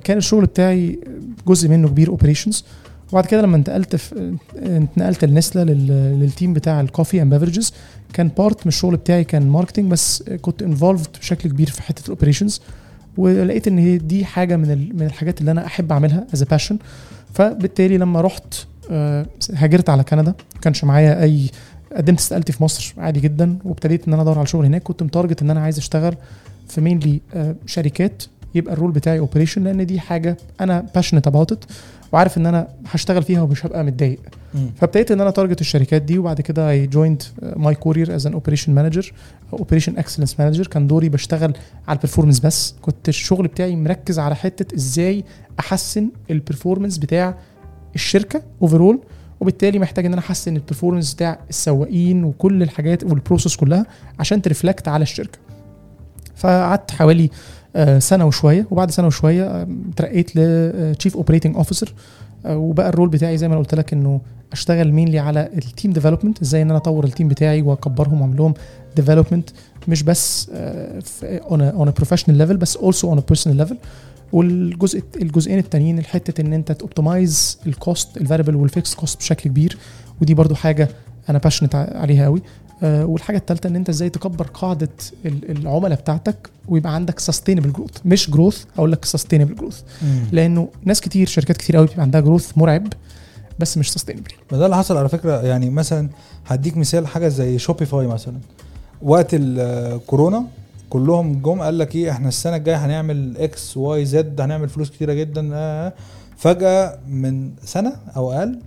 [0.04, 0.98] كان الشغل بتاعي
[1.46, 2.64] جزء منه كبير operations
[3.12, 7.70] وبعد كده لما انتقلت في انتقلت لنسلا لل- لل team بتاع ال coffee and beverages
[8.12, 12.09] كان part من الشغل بتاعي كان marketing بس كنت involved بشكل كبير في حتة ال
[12.09, 12.60] operations
[13.16, 16.78] ولقيت إن دي حاجة من من الحاجات اللي أنا أحب أعملها as passion
[17.32, 18.54] فبالتالي لما رحت
[18.90, 21.50] آه، هاجرت على كندا ما كانش معايا أي
[21.96, 25.08] قدمت استقالتي في مصر عادي جدا وابتديت إن أنا أدور على شغل هناك كنت م
[25.08, 26.14] target إن أنا عايز أشتغل
[26.68, 27.20] في mainly
[27.66, 28.22] شركات
[28.54, 31.64] يبقى ال role بتاعي operation لأن دي حاجة أنا passionate about it
[32.12, 34.18] وعارف إن أنا هشتغل فيها ومش هبقى متضايق.
[34.76, 37.22] فابتديت إن أنا target الشركات دي وبعد كده I joined
[37.56, 39.12] ماي كورير as an operation manager
[39.52, 41.52] operation excellence manager كان دوري بشتغل
[41.88, 42.74] على ال performance بس.
[42.82, 45.24] كنت الشغل بتاعي مركز على حتة إزاي
[45.60, 47.34] أحسن ال performance بتاع
[47.94, 49.00] الشركة overall
[49.40, 53.86] وبالتالي محتاج إن أنا أحسن ال performance بتاع السواقين وكل الحاجات وال process كلها
[54.18, 55.38] عشان ت reflect على الشركة.
[56.36, 57.30] فقعدت حوالي
[57.98, 61.94] سنة وشوية وبعد سنة وشوية آه، اترقيت ل chief operating officer
[62.46, 64.20] وبقى ال role بتاعي زي ما قلت لك إنه
[64.52, 68.36] أشتغل mainly على ال team development إزاي إن أنا أطور ال team بتاعي وأكبرهم وأعمل
[68.36, 68.54] لهم
[68.96, 69.50] development
[69.88, 70.50] مش بس
[71.22, 73.76] on on professional level بس also on personal level
[74.32, 79.78] والجزء الجزئين التانيين الحتة إن أنت توبتمايز الكوست الفاريبل والفيكس كوست بشكل كبير
[80.22, 80.88] ودي برضو حاجة
[81.28, 82.42] أنا passionate عليها قوي آه،
[82.82, 84.88] والحاجة الثالثه إن أنت إزاي تكبر قاعدة
[85.26, 89.80] ال- العملاء بتاعتك ويبقى عندك sustainable growth مش growth أقول لك sustainable growth
[90.32, 92.86] لأنه ناس كتير شركات كتير قوي بيبقى عندها growth مرعب
[93.58, 95.40] بس مش sustainable ما ده اللي حصل على فكرة.
[95.42, 96.08] يعني مثلا
[96.46, 98.34] هديك مثال حاجة زي شوبيفاي مثلا.
[99.02, 100.44] وقت الكورونا
[100.90, 105.12] كلهم جم قال لك إيه إحنا السنة الجاية هنعمل X Y Z هنعمل فلوس كتيرة
[105.12, 105.92] جدا آه.
[106.36, 108.58] فجأة من سنة أو أقل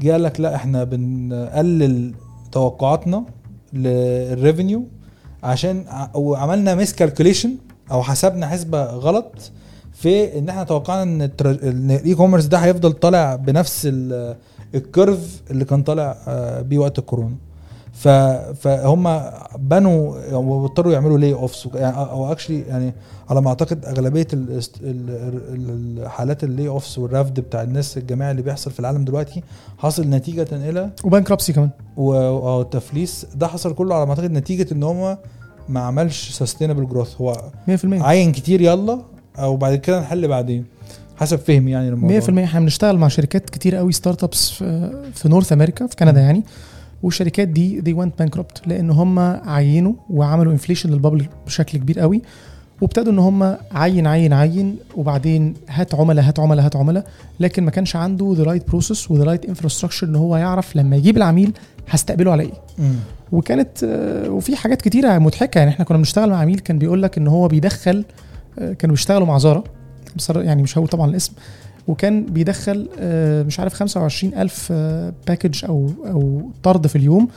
[0.00, 2.14] جه قال لك لا إحنا بنقلل
[2.52, 3.24] توقعاتنا
[3.72, 4.84] لل revenue
[5.42, 7.54] عشان وعملنا miscalculation
[7.90, 9.50] أو حسبنا حسبة غلط
[9.92, 11.02] في إن إحنا توقعنا
[11.44, 14.36] إن ال e-commerce ده هيفضل طالع بنفس ال-
[14.74, 17.34] ال curve اللي كان طالع آه، بيه وقت الكورونا.
[17.92, 19.20] فهم
[19.58, 22.94] بنوا واضطروا يعملوا layoffs يعني أو actually يعني
[23.30, 28.42] على ما أعتقد أغلبية ال- ال- ال- الحالات ال layoffs والرفد بتاع الناس الجماعي اللي
[28.42, 29.42] بيحصل في العالم دلوقتي
[29.78, 31.70] حاصل نتيجة إلى و bankruptcy كمان.
[31.96, 35.18] و- أو التفليس ده حصل كله على ما أعتقد نتيجة إن هو
[35.68, 38.98] ما عملش sustainable growth هو 100% عين كتير يلا
[39.38, 40.64] أو بعد كده نحل بعدين.
[41.16, 45.52] حسب فهمي يعني للموضوع 100% إحنا بنشتغل مع شركات كتير قوي startups في في North
[45.52, 46.42] America في كندا يعني.
[47.02, 52.22] والشركات دي دي went bankrupt لأن هم عينوا وعملوا inflation لل bubble بشكل كبير قوي
[52.80, 57.06] وابتدوا إن هم عين عين عين وبعدين هات عملاء هات عملاء هات عملاء
[57.40, 60.96] لكن ما كانش عنده the right process و the right infrastructure إن هو يعرف لما
[60.96, 61.52] يجيب العميل
[61.88, 62.52] هستقبله على إيه.
[63.32, 67.18] وكانت آه، وفي حاجات كتيرة مضحكة يعني إحنا كنا بنشتغل مع عميل كان بيقول لك
[67.18, 68.04] إن هو بيدخل
[68.58, 69.64] آه، كانوا بيشتغلوا مع زارا
[70.16, 71.32] بصرا- يعني مش هقول طبعا الاسم
[71.88, 74.72] وكان بيدخل آه، مش عارف 25 ألف
[75.26, 77.28] باكج أو أو طرد في اليوم.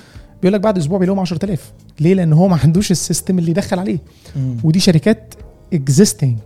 [0.41, 3.97] بيقول لك بعد أسبوع بيلاقيهم 10000 ليه؟ لأن هو ما عندوش السيستم اللي يدخل عليه.
[4.35, 4.57] مم.
[4.63, 5.33] ودي شركات
[5.73, 6.37] اكزيستنج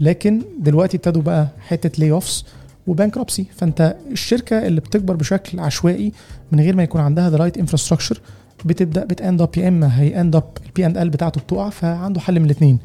[0.00, 2.44] لكن دلوقتي ابتدوا بقى حتة لي اوفس
[2.86, 6.12] وبانكربسي فأنت الشركة اللي بتكبر بشكل عشوائي
[6.52, 8.20] من غير ما يكون عندها ذا رايت انفراستراكشر
[8.64, 12.40] بتبدأ بتاند اب يا إما هي اند اب البي اند ال بتاعته بتقع فعنده حل
[12.40, 12.78] من الاثنين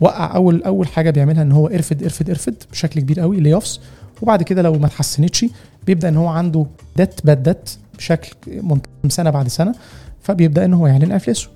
[0.00, 3.80] وقع أول أول حاجة بيعملها إن هو ارفد ارفد ارفد بشكل كبير قوي لي اوفس
[4.22, 5.46] وبعد كده لو ما اتحسنتش
[5.86, 9.74] بيبدأ إن هو عنده debt bad debt بشكل منتظم سنة بعد سنة
[10.22, 11.48] فبيبدأ إن هو يعلن أفلاسه.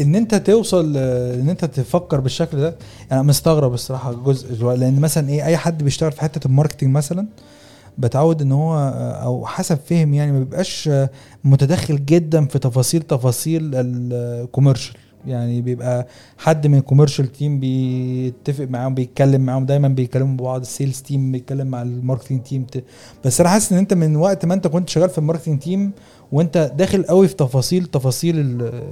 [0.00, 2.76] إن أنت توصل إن أنت تفكر بالشكل ده
[3.12, 7.26] أنا مستغرب الصراحة جزء لأن مثلا إيه أي حد بيشتغل في حتة ال marketing مثلا
[7.98, 8.78] بتعود إن هو
[9.22, 10.90] أو حسب فهم يعني ما بيبقاش
[11.44, 16.06] متدخل جدا في تفاصيل تفاصيل ال commercial يعني بيبقى
[16.38, 21.32] حد من ال commercial team بيتفق معاهم بيتكلم معاهم دايما بيتكلموا ببعض ال sales team
[21.32, 22.66] بيتكلم مع ال marketing team
[23.24, 25.92] بس أنا حاسس إن أنت من وقت ما أنت كنت شغال في ال marketing team
[26.32, 28.82] وأنت داخل قوي في تفاصيل تفاصيل ال-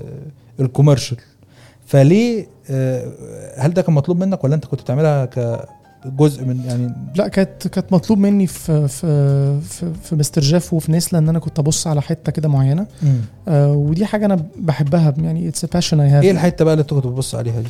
[0.61, 1.17] ال commercial
[1.87, 3.13] فليه آه،
[3.61, 5.25] هل ده كان مطلوب منك ولا أنت كنت بتعملها
[6.05, 10.93] كجزء من يعني لا كانت كانت مطلوب مني في في في, في مستر جيف وفي
[10.93, 12.87] نسلا إن أنا كنت أبص على حتة كده معينة.
[13.49, 16.91] آه ودي حاجة أنا بحبها يعني it's passion I have إيه الحتة بقى اللي أنت
[16.95, 17.69] كنت بتبص عليها دي؟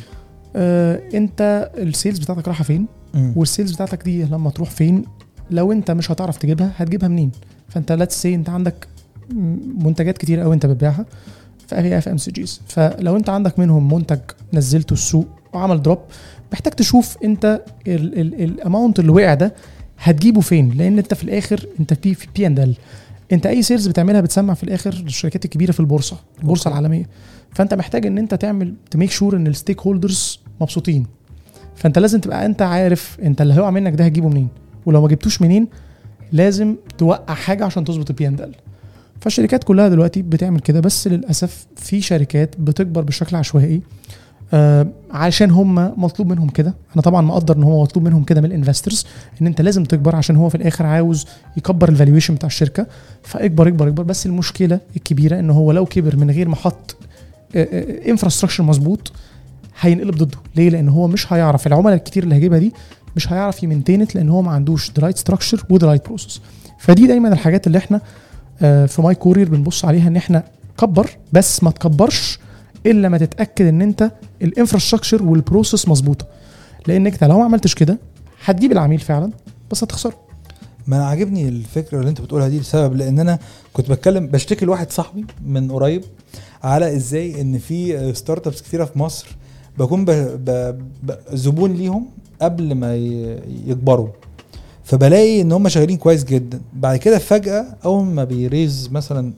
[0.55, 3.33] آه أنت ال sales بتاعتك رايحة فين؟ مم.
[3.35, 5.05] وال sales بتاعتك دي لما تروح فين؟
[5.51, 7.31] لو أنت مش هتعرف تجيبها هتجيبها منين؟
[7.69, 8.87] فأنت let's say أنت عندك
[9.77, 11.05] منتجات كتير قوي أنت بتبيعها
[11.67, 14.19] في FMCGs فلو أنت عندك منهم منتج
[14.53, 15.99] نزلته السوق وعمل drop
[16.53, 19.53] محتاج تشوف انت ال amount اللي وقع ده
[19.99, 20.69] هتجيبه فين.
[20.77, 22.75] لأن انت في الآخر انت في في P&L
[23.31, 26.79] انت أي sales بتعملها بتسمع في الآخر للشركات الكبيرة في البورصة البورصة okay.
[26.79, 27.09] العالمية.
[27.53, 31.05] فأنت محتاج إن انت تعمل ت make sure إن ال stakeholders مبسوطين.
[31.75, 34.47] فأنت لازم تبقى أنت عارف أنت اللي هيقع منك ده هتجيبه منين.
[34.85, 35.67] ولو ما جبتوش منين
[36.31, 38.55] لازم توقع حاجة عشان تظبط ال P&L
[39.21, 40.79] فالشركات كلها دلوقتي بتعمل كده.
[40.79, 43.81] بس للأسف في شركات بتكبر بشكل عشوائي.
[44.53, 46.73] آه عشان هم مطلوب منهم كده.
[46.93, 49.05] أنا طبعا مقدر إن هو مطلوب منهم كده من ال investors
[49.41, 51.25] إن أنت لازم تكبر عشان هو في الآخر عاوز
[51.57, 52.87] يكبر ال valuation بتاع الشركة.
[53.23, 54.03] فأكبر أكبر أكبر.
[54.03, 56.95] بس المشكلة الكبيرة إن هو لو كبر من غير ما حط
[58.07, 59.11] infrastructure مظبوط
[59.79, 60.37] هينقلب ضده.
[60.55, 62.73] ليه؟ لأن هو مش هيعرف العملاء الكتير اللي هيجيبها دي
[63.15, 66.41] مش هيعرف ي maintain لأن هو ما عندوش the right structure و the right process
[66.79, 68.01] فدي دايما الحاجات اللي إحنا
[68.61, 70.43] آه، في my career بنبص عليها إن إحنا
[70.77, 72.39] كبر بس ما تكبرش
[72.85, 74.11] إلا ما تتأكد إن أنت
[74.41, 76.25] ال infrastructure وال process مظبوطة
[76.87, 77.97] لأنك انت لو ما عملتش كده
[78.45, 79.31] هتجيب العميل فعلا
[79.71, 80.13] بس هتخسره
[80.87, 83.39] ما أنا عاجبني الفكرة اللي أنت بتقولها دي لسبب لأن أنا
[83.73, 86.03] كنت بتكلم بشتكي لواحد صاحبي من قريب
[86.63, 89.27] على إزاي إن في startups كتيرة في مصر
[89.77, 90.05] بكون.
[91.33, 92.05] زبون ليهم
[92.41, 92.95] قبل ما.
[93.67, 94.07] يكبروا
[94.83, 99.33] فبلاقي إن هم شغالين كويس جدا بعد كده فجأة أول ما بي raise مثلا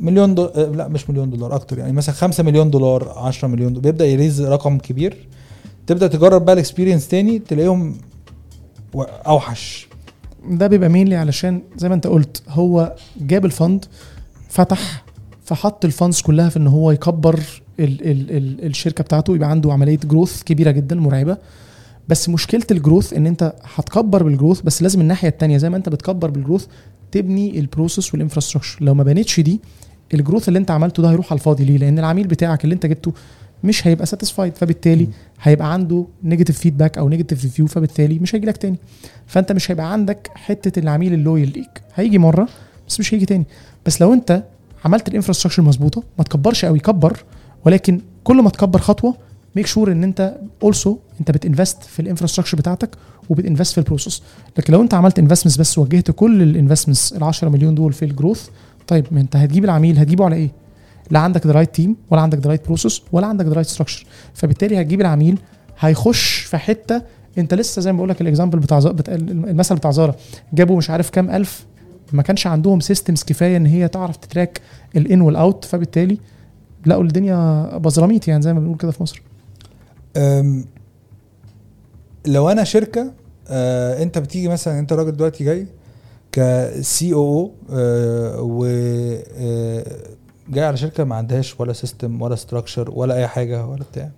[0.00, 3.82] مليون دولار لا مش مليون دولار أكتر يعني مثلا 5 مليون دولار 10 مليون دولار
[3.82, 5.28] بيبدأ ي raise رقم كبير.
[5.86, 7.96] تبدأ تجرب بقى ال experience تاني تلاقيهم
[9.26, 9.88] أوحش.
[10.50, 13.84] ده بيبقى mainly علشان زي ما انت قلت هو جاب ال fund
[14.48, 15.04] فتح
[15.44, 17.40] فحط ال funds كلها في إن هو يكبر
[17.80, 21.36] ال ال ال الشركة بتاعته يبقى عنده عملية growth كبيرة جدا مرعبة.
[22.08, 25.76] بس مشكلة ال growth إن أنت هتكبر بال growth بس لازم الناحية التانية زي ما
[25.76, 26.66] أنت بتكبر بال growth
[27.12, 29.60] تبني ال process وال infrastructure لو ما بنيتش دي
[30.14, 31.64] ال growth اللي أنت عملته ده هيروح على الفاضي.
[31.64, 33.12] ليه؟ لأن العميل بتاعك اللي أنت جبته
[33.64, 35.10] مش هيبقى satisfied فبالتالي مم.
[35.42, 38.78] هيبقى عنده negative feedback أو negative review فبالتالي مش هيجي لك تاني.
[39.26, 41.82] فأنت مش هيبقى عندك حتة العميل ال loyal ليك.
[41.94, 42.48] هيجي مرة
[42.88, 43.46] بس مش هيجي تاني.
[43.86, 44.44] بس لو أنت
[44.84, 47.24] عملت ال infrastructure مظبوطة ما تكبرش قوي كبر
[47.64, 49.14] ولكن كل ما تكبر خطوة
[49.56, 52.90] make sure ان انت also انت بت invest في ال infrastructure بتاعتك
[53.28, 54.22] وبت invest في ال process
[54.58, 58.04] لكن لو انت عملت investments بس وجهت كل ال investments ال 10 مليون دول في
[58.04, 58.48] ال growth
[58.86, 60.50] طيب ما انت هتجيب العميل هتجيبه على إيه؟
[61.10, 64.06] لا عندك the right team ولا عندك the right process ولا عندك the right structure
[64.34, 65.38] فبالتالي هتجيب العميل
[65.78, 67.02] هيخش في حتة
[67.38, 70.14] انت لسه زي ما بقول لك ال example بتاع المثل بتاع زارا.
[70.52, 71.66] جابوا مش عارف كام ألف
[72.12, 74.60] ما كانش عندهم systems كفاية إن هي تعرف ت track
[74.96, 76.18] ال in وال out فبالتالي
[76.86, 79.22] لقوا الدنيا بزراميط يعني زي ما بنقول كده في مصر.
[82.26, 83.12] لو أنا شركة
[83.48, 85.66] آه أنت بتيجي مثلا أنت راجل دلوقتي جاي
[86.32, 88.64] كسي أو أو و
[89.38, 89.84] آه،
[90.48, 94.10] جاي على شركة ما عندهاش ولا system ولا structure ولا أي حاجة ولا بتاع.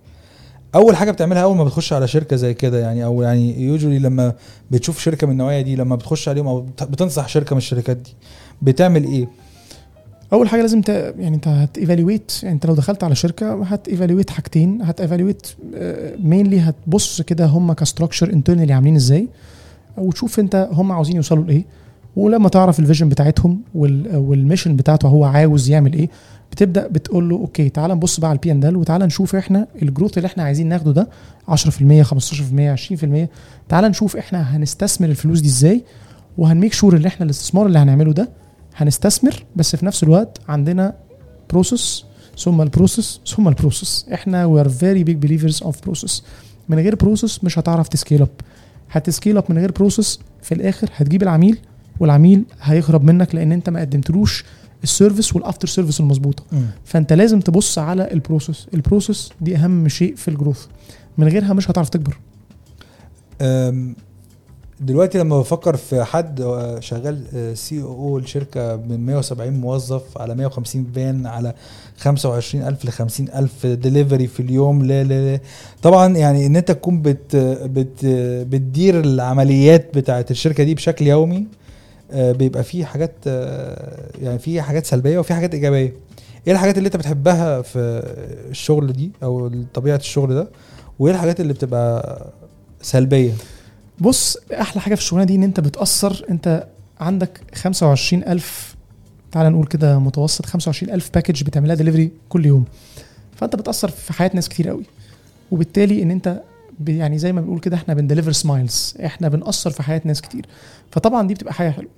[0.75, 4.33] أول حاجة بتعملها أول ما بتخش على شركة زي كده يعني أو يعني usually لما
[4.71, 8.13] بتشوف شركة من النوعية دي لما بتخش عليهم أو بت- بتنصح شركة من الشركات دي
[8.61, 9.27] بتعمل إيه؟
[10.33, 10.89] أول حاجة لازم ت...
[10.89, 15.47] يعني أنت هت evaluate يعني أنت لو دخلت على شركة هت evaluate حاجتين هت evaluate
[16.19, 19.27] mainly هتبص كده هم ك structure internally عاملين إزاي
[19.97, 21.65] وتشوف أنت هم عاوزين يوصلوا لإيه.
[22.15, 24.15] ولما تعرف ال vision بتاعتهم وال...
[24.15, 26.09] وال mission بتاعته هو عاوز يعمل إيه
[26.51, 30.17] بتبدأ بتقول له okay تعال نبص بقى على ال P&L وتعال نشوف إحنا ال growth
[30.17, 31.07] اللي إحنا عايزين ناخده ده
[31.49, 31.55] 10% 15%
[32.95, 33.27] 20%
[33.69, 35.83] تعال نشوف إحنا هنستثمر الفلوس دي إزاي
[36.37, 38.29] وهن make sure إن إحنا الاستثمار اللي هنعمله ده
[38.81, 40.93] هنستثمر بس في نفس الوقت عندنا
[41.49, 42.03] process
[42.37, 46.23] ثم ال process ثم ال process إحنا we are very big believers of process
[46.69, 48.29] من غير process مش هتعرف ت scale up
[48.91, 51.57] هت scale up من غير process في الآخر هتجيب العميل
[51.99, 54.45] والعميل هيهرب منك لأن أنت ما قدمتلوش
[54.83, 56.43] ال service وال after service المظبوطة.
[56.85, 60.65] فأنت لازم تبص على ال process ال process دي أهم شيء في ال growth
[61.17, 62.17] من غيرها مش هتعرف تكبر.
[64.81, 67.23] دلوقتي لما بفكر في حد آه، شغال
[67.57, 71.53] COO لشركة من 170 موظف على 150 فان على
[71.97, 75.39] 25000 ل 50000 دليفري في اليوم لا لا لا.
[75.81, 78.05] طبعا يعني إن أنت تكون بت بت
[78.49, 81.47] بتدير العمليات بتاعة الشركة دي بشكل يومي
[82.11, 85.93] آه، بيبقى فيه حاجات آه، يعني فيه حاجات سلبية وفي حاجات إيجابية.
[86.47, 87.79] إيه الحاجات اللي أنت بتحبها في
[88.49, 90.47] الشغل دي أو طبيعة الشغل ده؟
[90.99, 92.25] وإيه الحاجات اللي بتبقى
[92.81, 93.31] سلبية؟
[94.01, 96.67] بص أحلى حاجة في الشغلانة دي إن أنت بتأثر أنت
[96.99, 98.75] عندك 25000
[99.31, 102.65] تعال نقول كده متوسط 25000 package بتعملها دليفري كل يوم.
[103.35, 104.83] فأنت بتأثر في حياة ناس كتير قوي.
[105.51, 106.41] وبالتالي إن أنت
[106.87, 110.45] يعني زي ما بنقول كده إحنا بن deliver smiles إحنا بنأثر في حياة ناس كتير.
[110.91, 111.89] فطبعا دي بتبقى حاجة حلوة.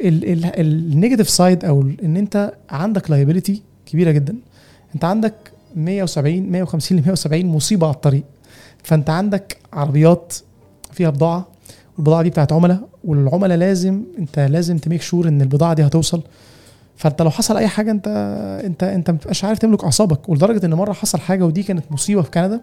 [0.00, 4.36] ال negative side أو إن أنت عندك liability كبيرة جدا.
[4.94, 5.34] أنت عندك
[5.76, 8.24] 170 150 ل 170 مصيبة على الطريق.
[8.82, 10.34] فأنت عندك عربيات
[10.94, 11.48] فيها بضاعة
[11.96, 16.22] والبضاعة دي بتاعت عملاء والعملاء لازم انت لازم ت make sure إن البضاعة دي هتوصل.
[16.96, 18.08] فأنت لو حصل أي حاجة انت
[18.64, 20.28] انت انت ما بتبقاش عارف تملك أعصابك.
[20.28, 22.60] ولدرجة إن مرة حصل حاجة ودي كانت مصيبة في كندا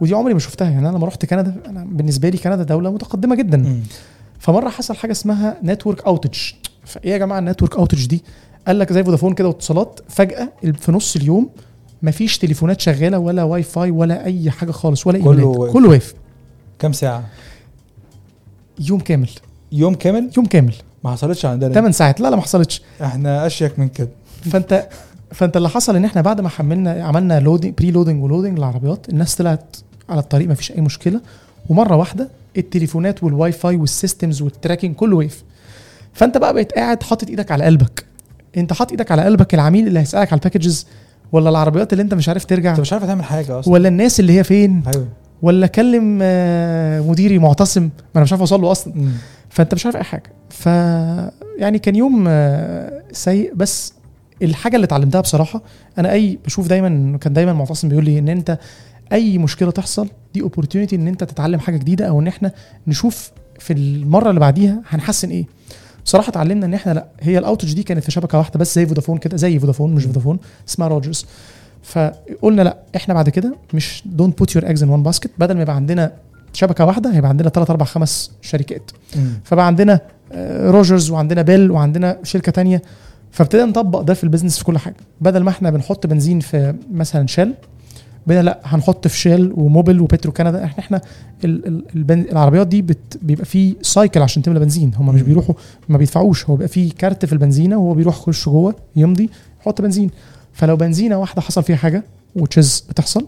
[0.00, 0.70] ودي عمري ما شفتها.
[0.70, 3.56] يعني أنا لما رحت كندا أنا بالنسبة لي كندا دولة متقدمة جدا.
[3.56, 3.80] مم.
[4.38, 6.38] فمرة حصل حاجة اسمها network outage
[6.84, 8.24] فإيه يا جماعة ال network outage دي؟
[8.66, 10.00] قال لك زي فودافون كده واتصالات.
[10.08, 10.48] فجأة
[10.80, 11.50] في نص اليوم
[12.02, 15.72] مفيش تليفونات شغالة ولا واي فاي ولا أي حاجة خالص ولا كله واقف.
[15.72, 16.14] كله واقف.
[16.78, 17.24] كام ساعة؟
[18.80, 19.30] يوم كامل.
[19.72, 20.74] يوم كامل؟ يوم كامل.
[21.04, 22.20] ما حصلتش عندنا 8 ساعات.
[22.20, 22.82] لا لا ما حصلتش.
[23.02, 24.08] إحنا أشيك من كده.
[24.50, 24.88] فأنت
[25.32, 29.34] فأنت اللي حصل إن إحنا بعد ما حملنا عملنا loading pre-loading و loading للعربيات الناس
[29.34, 29.76] طلعت
[30.08, 31.20] على الطريق ما فيش أي مشكلة.
[31.68, 35.42] ومرة واحدة التليفونات وال Wi-Fi وال systems وال tracking كله وقف.
[36.12, 38.04] فأنت بقى بقيت قاعد حاطط إيدك على قلبك.
[38.56, 40.86] أنت حاطط إيدك على قلبك العميل اللي هيسألك على ال packages
[41.32, 43.72] ولا العربيات اللي أنت مش عارف ترجع؟ أنت مش عارف تعمل حاجة أصلا.
[43.72, 45.08] ولا الناس اللي هي فين؟ أيوه.
[45.42, 48.94] ولا اكلم آه، مديري معتصم؟ ما أنا مش عارف اوصل له أصلا.
[49.48, 50.32] فانت مش عارف اي حاجة.
[50.50, 50.66] ف
[51.58, 53.54] يعني كان يوم آه، سيء.
[53.54, 53.94] بس
[54.42, 55.62] الحاجة اللي اتعلمتها بصراحة
[55.98, 58.58] أنا أي بشوف دايما كان دايما معتصم بيقول لي إن أنت
[59.12, 62.52] أي مشكلة تحصل دي opportunity إن أنت تتعلم حاجة جديدة أو إن إحنا
[62.86, 65.46] نشوف في المرة اللي بعديها هنحسن إيه.
[66.04, 68.86] بصراحة اتعلمنا إن إحنا لأ هي ال outage دي كانت في شبكة واحدة بس زي
[68.86, 71.26] فودافون كده زي فودافون مش فودافون اسمها روجرز
[71.84, 75.62] فقلنا لا إحنا بعد كده مش don't put your eggs in one basket بدل ما
[75.62, 76.12] يبقى عندنا
[76.52, 78.90] شبكة واحدة هيبقى عندنا 3 4 5 شركات.
[79.44, 80.00] فبقى عندنا
[80.32, 82.82] آه، روجرز وعندنا بيل وعندنا شركة تانية.
[83.30, 84.96] فابتدينا نطبق ده في ال business في كل حاجة.
[85.20, 87.48] بدل ما إحنا بنحط بنزين في مثلا Shell
[88.26, 90.64] بقينا لا هنحط في شيل وموبل وبترو كندا.
[90.64, 91.00] إحنا إحنا
[91.44, 94.92] ال ال البن العربيات دي بت بيبقى في cycle عشان تملى بنزين.
[94.96, 95.22] هم مش.
[95.22, 95.54] بيروحوا
[95.88, 96.50] ما بيدفعوش.
[96.50, 100.10] هو بيبقى في card في البنزينة وهو بيروح يخش جوه يمضي يحط بنزين.
[100.54, 102.04] فلو بنزينة واحدة حصل فيها حاجة
[102.36, 103.26] ودي بتحصل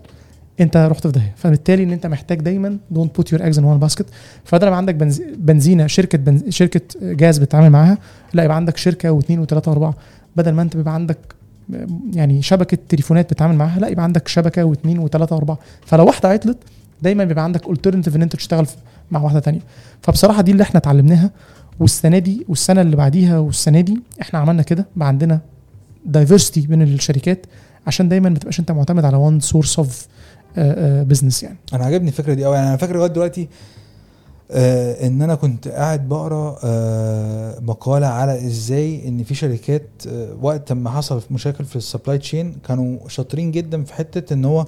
[0.60, 1.34] انت رحت في داهية.
[1.36, 4.06] فبالتالي إن انت محتاج دايما don't put your eggs in one basket
[4.44, 5.22] فبدل ما عندك بنز...
[5.38, 6.48] بنزينة شركة بنز...
[6.48, 7.98] شركة جاز بتتعامل معاها
[8.32, 9.94] لا يبقى عندك شركة واثنين وثلاثة وأربعة.
[10.36, 11.18] بدل ما انت بيبقى عندك
[12.12, 15.58] يعني شبكة تليفونات بتتعامل معاها لا يبقى عندك شبكة واثنين وثلاثة وأربعة.
[15.86, 16.58] فلو واحدة عطلت
[17.02, 18.66] دايما بيبقى عندك alternative إن انت تشتغل
[19.10, 19.60] مع واحدة تانية.
[20.02, 21.30] فبصراحة دي اللي إحنا اتعلمناها
[21.80, 25.40] والسنة دي والسنة اللي بعديها والسنة دي إحنا عملنا كده بقى عندنا
[26.06, 27.46] diversity بين الشركات
[27.86, 30.06] عشان دايما ما تبقاش أنت معتمد على one source of
[31.04, 31.56] business يعني.
[31.72, 33.48] أنا عجبني الفكرة دي قوي يعني أنا فاكر لغاية دلوقتي
[34.50, 40.72] آه إن أنا كنت قاعد بقرأ آه مقالة على إزاي إن في شركات آه وقت
[40.72, 44.66] ما حصل مشاكل في ال supply chain كانوا شاطرين جدا في حتة إن هو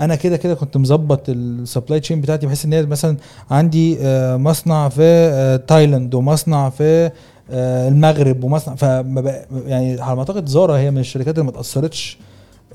[0.00, 3.16] أنا كده كده كنت مظبط ال supply chain بتاعتي بحيث إن هي مثلا
[3.50, 7.10] عندي آه مصنع في آه تايلاند ومصنع في
[7.52, 8.74] المغرب ومصنع.
[8.74, 8.82] ف
[9.66, 12.18] يعني على ما أعتقد زارا هي من الشركات اللي ما اتاثرتش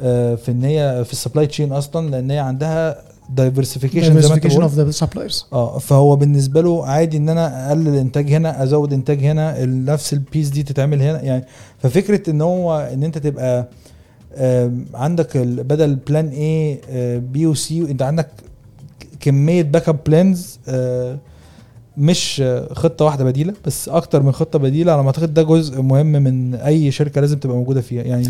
[0.01, 4.35] آه في إن هي في ال supply chain أصلا لأن هي عندها diversification زي ما
[4.35, 5.53] أنت of the suppliers.
[5.53, 10.19] آه فهو بالنسبة له عادي إن أنا أقلل إنتاج هنا أزود إنتاج هنا نفس ال
[10.19, 11.21] piece دي تتعمل هنا.
[11.21, 11.45] يعني
[11.79, 13.67] ففكرة إن هو إن أنت تبقى
[14.93, 16.81] عندك بدل plan A
[17.19, 18.27] B و C أنت عندك
[19.19, 20.59] كمية backup plans
[21.97, 26.05] مش خطة واحدة بديلة بس أكتر من خطة بديلة على ما أعتقد ده جزء مهم
[26.05, 28.03] من أي شركة لازم تبقى موجودة فيها.
[28.03, 28.27] يعني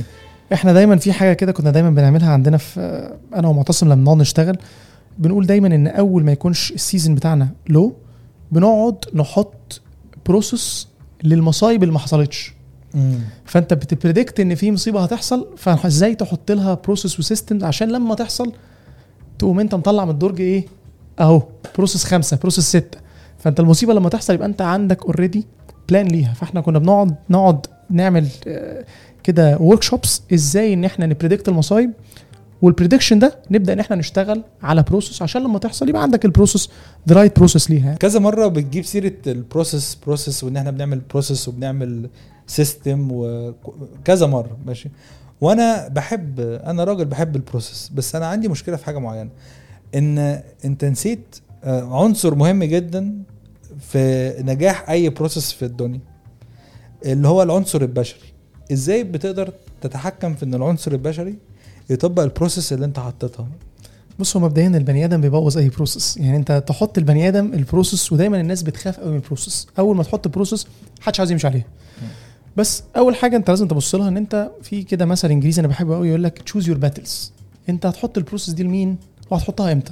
[0.53, 4.57] إحنا دايما في حاجة كده كنا دايما بنعملها عندنا في أنا ومعتصم لما نقعد نشتغل
[5.17, 7.93] بنقول دايما إن أول ما يكونش ال season بتاعنا لو
[8.51, 9.81] بنقعد نحط
[10.25, 10.87] process
[11.23, 12.53] للمصايب اللي ما حصلتش.
[13.45, 18.15] فأنت بت predict إن في مصيبة هتحصل فازاي تحط لها process و systems عشان لما
[18.15, 18.51] تحصل
[19.39, 20.65] تقوم أنت مطلع من الدرج إيه؟
[21.19, 21.43] أهو
[21.77, 23.04] process خمسة process ستة.
[23.45, 25.45] فانت المصيبة لما تحصل يبقى انت عندك already
[25.89, 26.33] plan ليها.
[26.33, 28.85] فاحنا كنا بنقعد نقعد نعمل آه،
[29.23, 31.91] كده workshops إزاي ان إحنا ن predict المصايب.
[32.61, 36.31] وال prediction ده نبدأ ان إحنا نشتغل على process عشان لما تحصل يبقى عندك ال
[36.31, 36.69] process
[37.09, 37.95] the right process ليها.
[37.95, 42.09] كذا مرة بتجيب سيرة ال process process وان إحنا بنعمل process وبنعمل
[42.47, 44.89] system وكذا مرة ماشي.
[45.41, 49.29] وأنا بحب أنا راجل بحب ال process بس أنا عندي مشكلة في حاجة معينة.
[49.95, 53.13] ان انت نسيت آه، عنصر مهم جدا
[53.79, 55.99] في نجاح أي process في الدنيا
[57.05, 58.19] اللي هو العنصر البشري.
[58.71, 61.35] إزاي بتقدر تتحكم في إن العنصر البشري
[61.89, 63.47] يطبق ال process اللي أنت حطيتها؟
[64.19, 68.11] بص هو مبدئيا البني آدم بيبوظ أي process يعني أنت تحط البني آدم ال process
[68.11, 70.67] ودايما الناس بتخاف قوي من ال process أول ما تحط process
[71.01, 71.65] محدش عايز يمشي عليها.
[72.57, 75.95] بس أول حاجة أنت لازم تبص لها إن أنت في كده مثل إنجليزي أنا بحبه
[75.95, 77.31] قوي يقول لك choose your battles
[77.69, 78.97] أنت هتحط ال process دي لمين؟
[79.29, 79.91] وهتحطها إمتى؟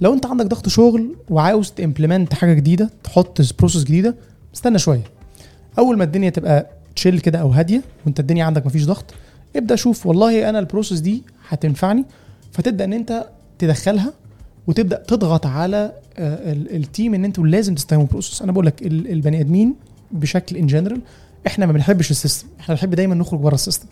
[0.00, 4.14] لو انت عندك ضغط شغل وعاوز ت implement حاجة جديدة تحط process جديدة
[4.54, 5.02] استنى شوية.
[5.78, 6.66] أول ما الدنيا تبقى
[6.96, 9.04] chill كده أو هادية وانت الدنيا عندك مفيش ضغط
[9.56, 12.04] ابدأ شوف والله أنا ال process دي هتنفعني
[12.52, 13.26] فتبدأ إن انت
[13.58, 14.12] تدخلها
[14.66, 18.82] وتبدأ تضغط على آه، ال- ال team إن أنتوا لازم تستخدموا process أنا بقول لك
[18.82, 19.74] ال- البني آدمين
[20.12, 21.00] بشكل in general
[21.46, 23.86] إحنا ما بنحبش ال system إحنا بنحب دايما نخرج بره ال system.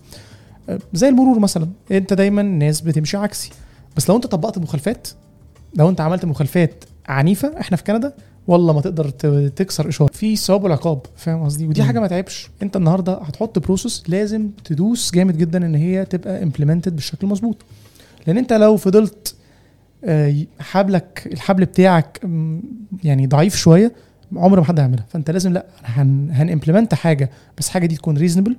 [0.69, 3.51] آه، زي المرور مثلا أنت دايما ناس بتمشي عكسي.
[3.97, 5.09] بس لو انت طبقت مخالفات
[5.77, 8.13] لو انت عملت مخالفات عنيفة إحنا في كندا
[8.47, 9.09] والله ما تقدر
[9.49, 10.13] تكسر إشارة.
[10.13, 11.83] في ثواب والعقاب فاهم قصدي؟ ودي.
[11.83, 12.51] حاجة ما تعبش.
[12.63, 17.57] انت النهارده هتحط process لازم تدوس جامد جدا إن هي تبقى implemented بالشكل المظبوط
[18.27, 19.35] لأن انت لو فضلت
[20.05, 22.21] آه، حبلك الحبل بتاعك
[23.05, 23.93] يعني ضعيف شوية
[24.37, 25.05] عمر ما حد هيعملها.
[25.09, 26.31] فانت لازم لأ هن
[26.61, 28.57] هن implement حاجة بس حاجة دي تكون reasonable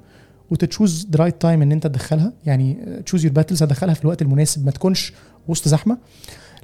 [0.52, 2.34] وت choose the right time إن انت تدخلها.
[2.46, 5.14] يعني choose your battles هتدخلها في الوقت المناسب ما تكونش
[5.48, 5.98] وسط زحمة.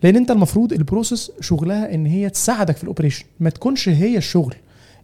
[0.04, 3.26] لأن أنت المفروض ال process شغلها إن هي تساعدك في ال operation.
[3.40, 4.56] ما تكونش هي الشغل.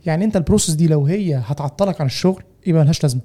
[0.06, 3.22] يعني أنت ال process دي لو هي هتعطلك عن الشغل يبقى ملهاش لازمة.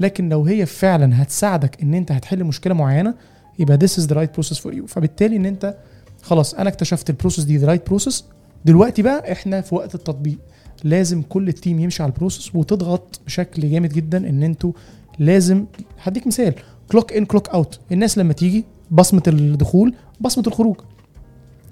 [0.00, 3.14] لكن لو هي فعلا هتساعدك إن أنت هتحل مشكلة معينة
[3.58, 4.86] يبقى this is the right process for you.
[4.86, 5.76] فبالتالي إن أنت
[6.22, 8.22] خلاص أنا اكتشفت ال process دي the right process.
[8.64, 10.38] دلوقتي بقى إحنا في وقت التطبيق.
[10.84, 14.72] لازم كل ال team يمشي على ال process وتضغط بشكل جامد جدا إن أنتوا
[15.18, 15.64] لازم
[16.02, 16.54] هديك مثال
[16.90, 20.76] clock in clock out الناس لما تيجي بصمة الدخول بصمة الخروج.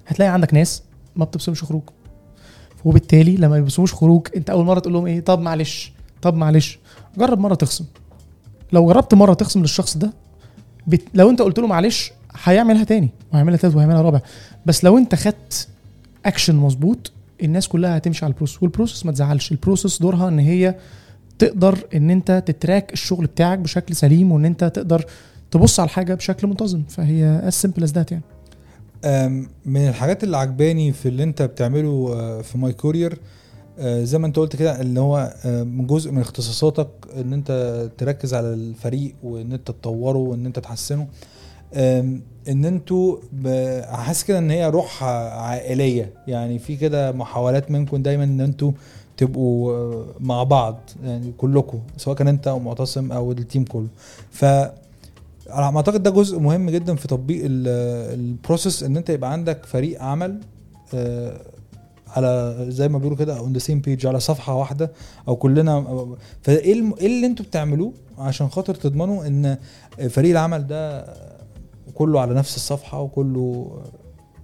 [0.06, 0.82] هتلاقي عندك ناس
[1.16, 1.82] ما بتبصمش خروج.
[2.84, 5.92] وبالتالي لما ما بيبصموش خروج انت أول مرة تقول لهم إيه؟ طب معلش
[6.22, 6.78] طب معلش.
[7.18, 7.84] جرب مرة تخصم.
[8.72, 10.12] لو جربت مرة تخصم للشخص ده
[10.86, 11.02] بت...
[11.14, 12.12] لو انت قلت له معلش
[12.44, 14.20] هيعملها تاني وهيعملها تالت وهيعملها رابع.
[14.66, 15.68] بس لو انت خدت
[16.26, 19.52] اكشن مظبوط الناس كلها هتمشي على ال process وال process ما تزعلش.
[19.52, 20.74] ال process دورها إن هي
[21.38, 25.04] تقدر إن انت ت track الشغل بتاعك بشكل سليم وإن انت تقدر
[25.50, 26.82] تبص على الحاجة بشكل منتظم.
[26.88, 28.22] فهي as simple as that يعني.
[29.66, 33.18] من الحاجات اللي عجباني في اللي انت بتعمله آه، في My Courier
[33.80, 38.34] زي ما انت قلت كده اللي هو آه، من جزء من اختصاصاتك ان انت تركز
[38.34, 41.06] على الفريق وان انت تطوره وان انت تحسنه.
[42.48, 43.16] ان أنتوا
[43.82, 46.12] حاسس كده ان هي روح عائلية.
[46.26, 48.72] يعني في كده محاولات منكم دايما ان أنتوا
[49.16, 53.88] تبقوا آه، مع بعض يعني كلكم سواء كان انت أو معتصم أو ال team كله.
[54.30, 54.44] ف
[55.48, 57.68] على ما أعتقد ده جزء مهم جدا في تطبيق ال-
[58.20, 60.40] ال process إن أنت يبقى عندك فريق عمل
[60.94, 61.40] آه،
[62.08, 64.92] على زي ما بيقولوا كده on the same page على صفحة واحدة
[65.28, 66.06] أو كلنا
[66.42, 69.56] فإيه إيه اللي أنتوا بتعملوه عشان خاطر تضمنوا إن
[70.10, 71.06] فريق العمل ده
[71.94, 73.78] كله على نفس الصفحة وكله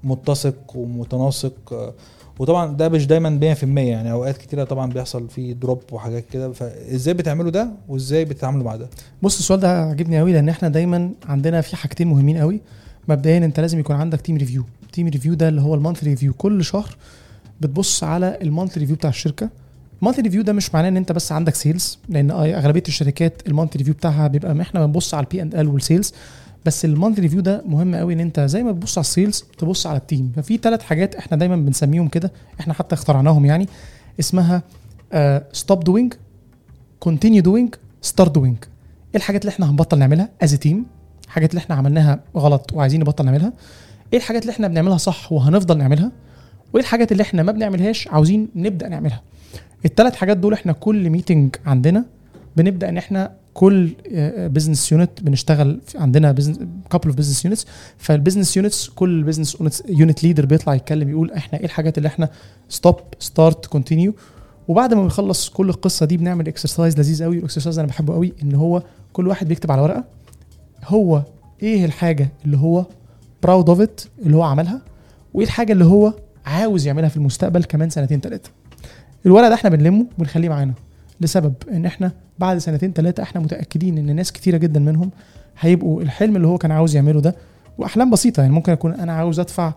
[0.05, 1.95] متسق ومتناسق آه،
[2.41, 6.53] وطبعا ده مش دايما 100% يعني أوقات كتيرة طبعا بيحصل فيه drop وحاجات كده.
[6.53, 8.89] فإزاي بتعملوا ده وإزاي بتتعاملوا مع ده؟
[9.23, 12.61] بص السؤال ده عجبني قوي لأن إحنا دايما عندنا في حاجتين مهمين قوي
[13.09, 16.33] مبدئيا أنت لازم يكون عندك team review team review ده اللي هو ال month review
[16.35, 16.97] كل شهر
[17.61, 19.49] بتبص على ال month review بتاع الشركة.
[20.03, 23.52] ال month review ده مش معناه إن أنت بس عندك sales لأن أغلبية الشركات ال
[23.52, 26.13] month review بتاعها بيبقى إحنا بنبص على ال P and L وال sales
[26.67, 29.45] بس ال month review ده مهم قوي ان انت زي ما بتبص على ال sales
[29.59, 30.33] تبص على ال team.
[30.37, 33.69] ففي ثلاث حاجات إحنا دايما بنسميهم كده إحنا حتى اخترعناهم يعني.
[34.21, 34.63] اسمها
[35.53, 36.15] stop doing
[37.01, 40.87] continue doing start doing إيه الحاجات اللي إحنا هنبطل نعملها as team
[41.25, 43.53] الحاجات اللي إحنا عملناها غلط وعايزين نبطل نعملها.
[44.13, 46.13] إيه الحاجات اللي إحنا بنعملها صح وهنفضل نعملها؟
[46.73, 49.23] وايه الحاجات اللي إحنا ما بنعملهاش عاوزين نبدأ نعملها؟
[49.85, 52.05] الثلاث حاجات دول إحنا كل meeting عندنا
[52.57, 53.91] بنبدأ ان إحنا كل
[54.37, 56.33] business unit بنشتغل عندنا
[56.91, 57.67] couple of business units
[57.99, 62.29] فال business units كل business unit leader بيطلع يتكلم يقول إحنا إيه الحاجات اللي إحنا
[62.69, 64.15] stop start continue
[64.69, 68.33] وبعد ما بنخلص كل القصة دي بنعمل exercise لذيذ قوي ال exercise أنا بحبه قوي
[68.43, 68.83] إن هو
[69.13, 70.05] كل واحد بيكتب على ورقة.
[70.85, 71.23] هو
[71.63, 72.87] إيه الحاجة اللي هو
[73.43, 74.83] proud of it اللي هو عملها؟
[75.35, 76.15] وإيه الحاجة اللي هو
[76.47, 78.51] عاوز يعملها في المستقبل كمان سنتين ثلاثة
[79.27, 80.75] الورق ده إحنا بنلمه ونخليه معانا.
[81.21, 85.11] لسبب إن إحنا بعد سنتين ثلاثة إحنا متأكدين إن ناس كتيرة جدا منهم
[85.61, 87.35] هيبقوا الحلم اللي هو كان عاوز يعمله ده
[87.79, 88.41] وأحلام بسيطة.
[88.41, 89.73] يعني ممكن أكون أنا عاوز أدفع آه،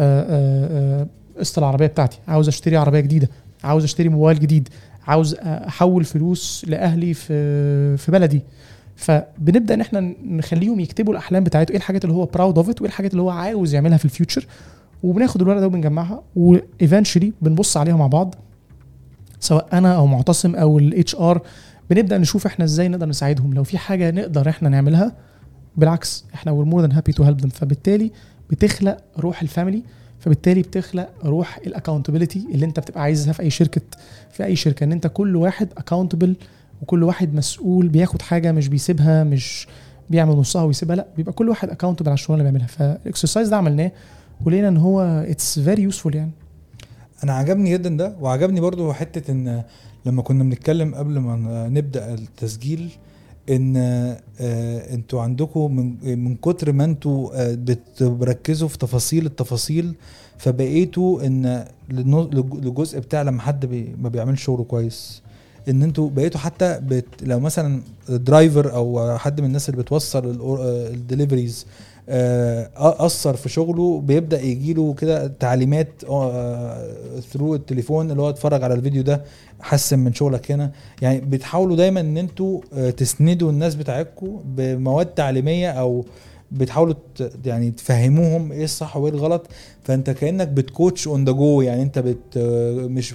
[0.00, 1.06] آه، آه،
[1.38, 2.18] قسط العربية بتاعتي.
[2.28, 3.28] عاوز أشتري عربية جديدة.
[3.64, 4.68] عاوز أشتري موبايل جديد.
[5.06, 8.42] عاوز أحول فلوس لأهلي في في بلدي.
[8.96, 12.90] فبنبدأ إن إحنا نخليهم يكتبوا الأحلام بتاعته إيه الحاجات اللي هو proud of it وإيه
[12.90, 14.46] الحاجات اللي هو عاوز يعملها في ال future
[15.02, 18.34] وبناخد الورقة ده وبنجمعها و eventually بنبص عليها مع بعض.
[19.42, 21.42] سواء أنا أو معتصم أو ال HR
[21.90, 23.54] بنبدأ نشوف إحنا إزاي نقدر نساعدهم.
[23.54, 25.12] لو في حاجة نقدر إحنا نعملها
[25.76, 28.10] بالعكس إحنا we're more than happy to help them فبالتالي
[28.50, 29.82] بتخلق روح الفاميلي
[30.18, 33.80] فبالتالي بتخلق روح ال accountability اللي أنت بتبقى عايزها في أي شركة
[34.30, 34.84] في أي شركة.
[34.84, 36.36] إن أنت كل واحد accountable
[36.82, 39.66] وكل واحد مسؤول بياخد حاجة مش بيسيبها مش
[40.10, 42.66] بيعمل نصها ويسيبها لأ بيبقى كل واحد accountable على الشغل اللي بيعملها.
[42.66, 43.92] فال exercise ده عملناه
[44.44, 46.30] ولقينا إن هو it's very useful يعني.
[47.24, 49.62] أنا عجبني جدا ده وعجبني برضو حتة إن
[50.06, 52.90] لما كنا بنتكلم قبل ما نبدأ التسجيل
[53.50, 53.76] إن
[54.40, 59.94] آه، أنتوا عندكم من من كتر ما أنتوا آه، بتركزوا في تفاصيل التفاصيل
[60.38, 65.22] فبقيتوا إن للجزء بتاع لما حد بي ما بيعملش شغله كويس.
[65.68, 70.40] إن أنتوا بقيتوا حتى بت لو مثلا driver أو حد من الناس اللي بتوصل
[70.94, 71.66] ال deliveries
[72.08, 75.88] أثر في شغله بيبدأ يجي له كده تعليمات
[77.32, 79.24] through التليفون اللي هو اتفرج على الفيديو ده
[79.60, 80.72] حسن من شغلك هنا.
[81.02, 86.04] يعني بتحاولوا دايما إن أنتوا آه، تسندوا الناس بتاعتكم بمواد تعليمية أو
[86.52, 86.94] بتحاولوا
[87.44, 89.46] يعني تفهموهم إيه الصح وإيه الغلط.
[89.84, 93.14] فأنت كأنك بت coach on the go يعني أنت بت آه، مش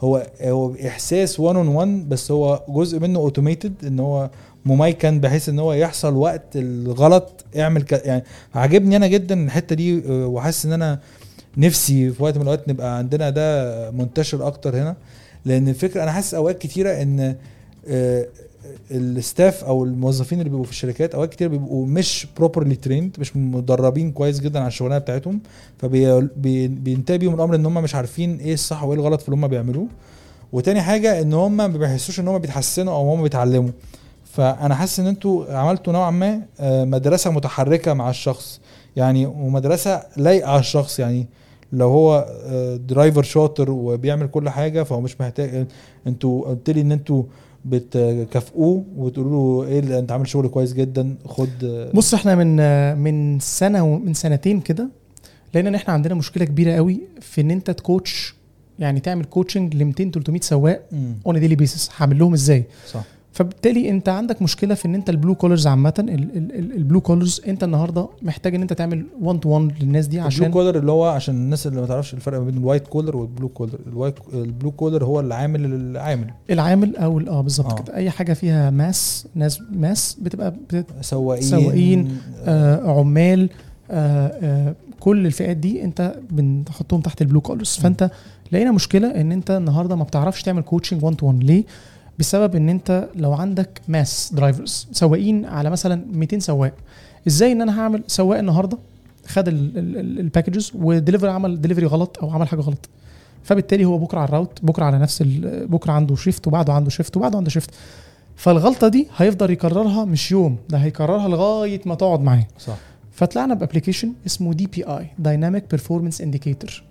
[0.00, 4.30] هو هو إحساس one on one بس هو جزء منه automated إن هو
[4.66, 7.92] مميكن بحيث إن هو يحصل وقت الغلط اعمل ك...
[7.92, 10.98] يعني عاجبني أنا جدا الحتة دي آه، وحاسس إن أنا
[11.56, 14.96] نفسي في وقت من الأوقات نبقى عندنا ده منتشر أكتر هنا.
[15.44, 17.36] لأن الفكرة أنا حاسس أوقات كتيرة إن
[17.88, 18.26] آه،
[18.90, 23.36] ال staff أو الموظفين اللي بيبقوا في الشركات أوقات كتير بيبقوا مش properly trained مش
[23.36, 25.40] مدربين كويس جدا على الشغلانة بتاعتهم.
[25.78, 29.86] فبينتهي بيهم الأمر إن هم مش عارفين إيه الصح وإيه الغلط في اللي هم بيعملوه.
[30.52, 33.70] وتاني حاجة إن هم ما بيحسوش إن هم بيتحسنوا أو هم بيتعلموا.
[34.32, 38.60] فأنا حاسس إن أنتوا عملتوا نوعا ما آه، مدرسة متحركة مع الشخص.
[38.96, 40.98] يعني ومدرسة لايقة على الشخص.
[40.98, 41.26] يعني
[41.72, 45.66] لو هو آه، driver شاطر وبيعمل كل حاجة فهو مش محتاج
[46.06, 47.22] أنتوا قلت لي إن أنتوا
[47.64, 52.56] بتكافئوه وتقولوا له إيه اللي أنت عامل شغل كويس جدا خد آه، بص إحنا من
[52.98, 54.88] من سنة ومن سنتين كده
[55.54, 58.34] لقينا ان إحنا عندنا مشكلة كبيرة قوي في إن أنت ت coach
[58.78, 60.82] يعني تعمل coaching ل 200 300 سواق
[61.26, 63.04] on daily basis هعمل لهم إزاي؟ صح.
[63.32, 65.94] فبالتالي انت عندك مشكلة في ان انت ال blue collars عامة
[66.76, 70.18] ال blue collars انت النهارده محتاج ان انت تعمل 1 to 1 للناس دي ال
[70.18, 73.16] blue عشان collar اللي هو عشان الناس اللي ما تعرفش الفرق ما بين الوايت كولر
[73.16, 77.82] والبلو كولر الوايت البلو كولر هو اللي عامل العامل العامل أو آه بالظبط آه.
[77.84, 83.50] كده اي حاجة فيها mass ناس mass بتبقى بت- سواقين سواقين، آه عمال
[83.90, 87.68] آه آه كل الفئات دي انت بنحطهم تحت ال blue collars.
[87.82, 88.10] فانت
[88.52, 91.64] لقينا مشكلة ان انت النهارده ما بتعرفش تعمل coaching 1 to 1 ليه؟
[92.18, 96.72] بسبب إن أنت لو عندك mass drivers سواقين على مثلا 200 سواق
[97.26, 98.78] إزاي إن أنا هعمل سواق النهارده؟
[99.26, 102.88] خد ال packages و delivery عمل ديليفري غلط أو عمل حاجة غلط.
[103.44, 107.16] فبالتالي هو بكرة على ال route بكرة على نفس بكرة عنده shift وبعده عنده shift
[107.16, 107.70] وبعده عنده shift
[108.36, 112.46] فالغلطة دي هيفضل يكررها مش يوم ده هيكررها لغاية ما تقعد معاه.
[112.58, 112.76] صح.
[113.12, 116.82] فطلعنا ب application اسمه DPI dynamic performance indicator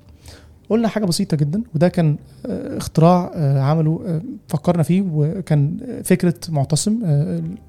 [0.72, 6.34] قلنا حاجة بسيطة جدا وده كان آه، اختراع آه، عمله آه، فكرنا فيه وكان فكرة
[6.50, 7.00] معتصم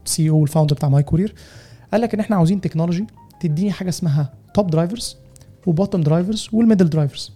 [0.07, 1.35] ال CEO وال founder بتاع My Courier
[1.93, 3.07] قال لك إن إحنا عاوزين تكنولوجي
[3.41, 5.17] تديني حاجة اسمها top drivers
[5.67, 7.33] و bottom drivers وال middle drivers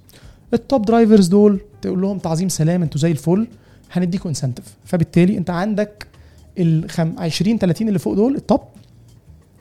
[0.55, 3.49] ال top drivers دول تقول لهم تعظيم سلام أنتوا زي الفل
[3.93, 6.07] هنديكم incentive فبالتالي أنت عندك
[6.59, 6.87] ال
[7.19, 8.61] 20 30 اللي فوق دول ال top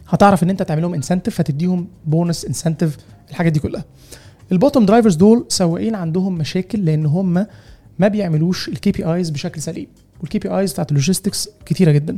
[0.08, 2.98] هتعرف إن أنت تعمل لهم incentive فتديهم bonus incentive
[3.30, 3.84] الحاجات دي كلها.
[4.52, 7.46] ال bottom drivers دول سواقين عندهم مشاكل لأن هم
[8.00, 9.88] ما بيعملوش ال KPIs بشكل سليم.
[10.22, 12.18] وال KPIs بتاعت ال logistics كتيرة جدا.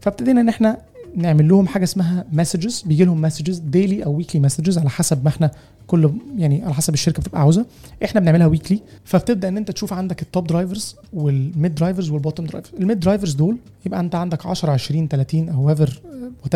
[0.00, 0.78] فابتدينا إن إحنا
[1.16, 5.28] نعمل لهم حاجة اسمها messages بيجي لهم messages daily أو weekly messages على حسب ما
[5.28, 5.50] إحنا
[5.86, 7.66] كل يعني على حسب الشركة بتبقى عاوزة.
[8.04, 13.00] إحنا بنعملها weekly فبتبدا إن أنت تشوف عندك التوب درايفرز والميد درايفرز والبوتوم درايفرز الميد
[13.00, 13.56] درايفرز دول
[13.86, 16.00] يبقى أنت عندك 10 20 30 أو ايفر
[16.44, 16.54] وات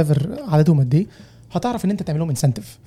[0.49, 1.07] عددهم قد إيه
[1.53, 2.79] هتعرف إن أنت تعمل لهم incentive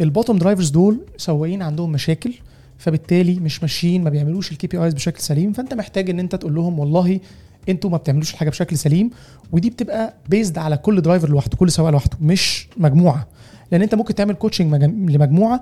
[0.00, 2.34] ال bottom drivers دول سواقين عندهم مشاكل
[2.78, 6.78] فبالتالي مش ماشيين ما بيعملوش ال KPIs بشكل سليم فأنت محتاج إن أنت تقول لهم
[6.78, 7.20] والله
[7.68, 9.10] أنتوا ما بتعملوش الحاجة بشكل سليم
[9.52, 13.26] ودي بتبقى based على كل driver لوحده كل سواق لوحده مش مجموعة.
[13.72, 14.74] لأن أنت ممكن تعمل coaching
[15.10, 15.60] لمجموعة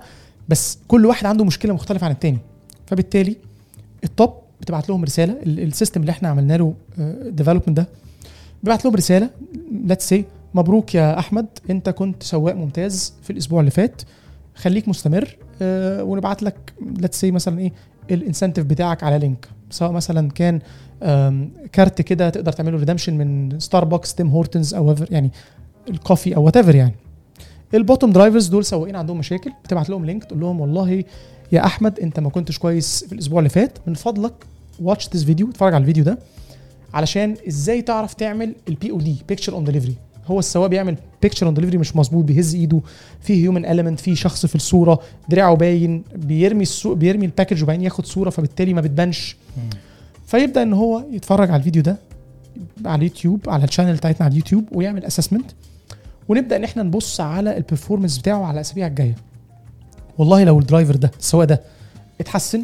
[0.49, 2.37] بس كل واحد عنده مشكلة مختلفة عن التاني.
[2.87, 3.35] فبالتالي
[4.03, 6.73] ال top بتبعت لهم رسالة ال- ال system اللي إحنا عملنا له
[7.29, 7.87] development ده
[8.63, 9.29] بيبعت لهم رسالة
[9.85, 14.01] let's say مبروك يا أحمد أنت كنت سواق ممتاز في الأسبوع اللي فات.
[14.55, 17.71] خليك مستمر آه، ونبعت لك let's say مثلا إيه
[18.11, 20.59] ال incentive بتاعك على link سواء مثلا كان
[21.71, 25.31] كارت كده تقدر تعمله redemption من ستاربكس تيم هورتنز أو يعني
[25.89, 26.95] ال coffee أو وات يعني.
[27.73, 31.03] ال bottom drivers دول سواقين عندهم مشاكل بتبعت لهم link تقول لهم والله
[31.51, 33.77] يا أحمد أنت ما كنتش كويس في الأسبوع اللي فات.
[33.87, 34.33] من فضلك
[34.81, 36.19] watch this video اتفرج على الفيديو ده
[36.93, 39.95] علشان إزاي تعرف تعمل ال POD picture on delivery
[40.27, 42.79] هو السواق بيعمل picture on delivery مش مظبوط بيهز ايده
[43.21, 44.99] في human element في شخص في الصورة
[45.29, 49.35] دراعه باين بيرمي السوق بيرمي ال package وبعدين ياخد صورة فبالتالي ما بتبانش.
[50.27, 51.97] فيبدأ إن هو يتفرج على الفيديو ده
[52.85, 55.51] على اليوتيوب على ال channel بتاعتنا على اليوتيوب ويعمل assessment
[56.29, 59.15] ونبدأ إن إحنا نبص على ال performance بتاعه على الأسابيع الجاية.
[60.17, 61.61] والله لو ال driver ده السواق ده
[62.19, 62.63] اتحسن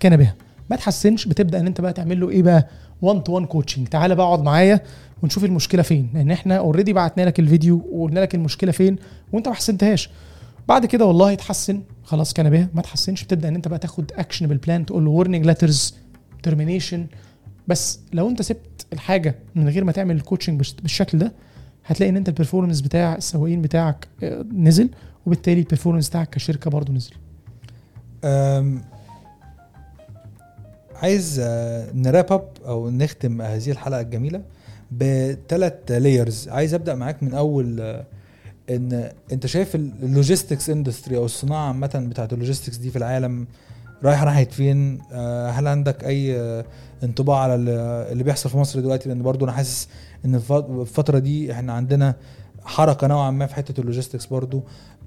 [0.00, 0.34] كان بها.
[0.70, 2.68] ما اتحسنش بتبدأ إن أنت بقى تعمل له إيه بقى؟
[3.02, 4.80] 1 to 1 coaching تعالى بقى اقعد معايا
[5.22, 6.10] ونشوف المشكلة فين.
[6.14, 8.96] لأن إحنا already بعتنا لك الفيديو وقلنا لك المشكلة فين
[9.32, 10.10] وانت ما حسنتهاش.
[10.68, 11.80] بعد كده والله اتحسن.
[12.04, 15.46] خلاص كان بها ما اتحسنش بتبدأ إن انت بقى تاخد actionable plan تقول له warning
[15.46, 15.94] letters
[16.42, 17.06] termination
[17.68, 21.32] بس لو انت سبت الحاجة من غير ما تعمل ال coaching بالش- بالشكل ده
[21.86, 24.88] هتلاقي إن انت ال performance بتاع السواقين بتاعك آه، نزل
[25.26, 27.12] وبالتالي ال performance بتاعك كشركة برضه نزل.
[31.02, 31.40] عايز
[31.94, 34.42] ن wrap up أو نختم هذه الحلقة الجميلة
[34.92, 38.04] بثلاث layers عايز أبدأ معاك من أول آه،
[38.70, 43.46] إن أنت شايف ال logistics industry أو الصناعة عامة بتاعت ال logistics دي في العالم
[44.04, 46.64] رايحة ناحية فين؟ آه، هل عندك أي آه،
[47.02, 47.68] انطباع على ال-
[48.12, 49.88] اللي بيحصل في مصر دلوقتي؟ لأن برضو أنا حاسس
[50.24, 52.14] إن الف- الفترة دي إحنا عندنا
[52.64, 54.62] حركة نوعا ما في حتة ال logistics برضو.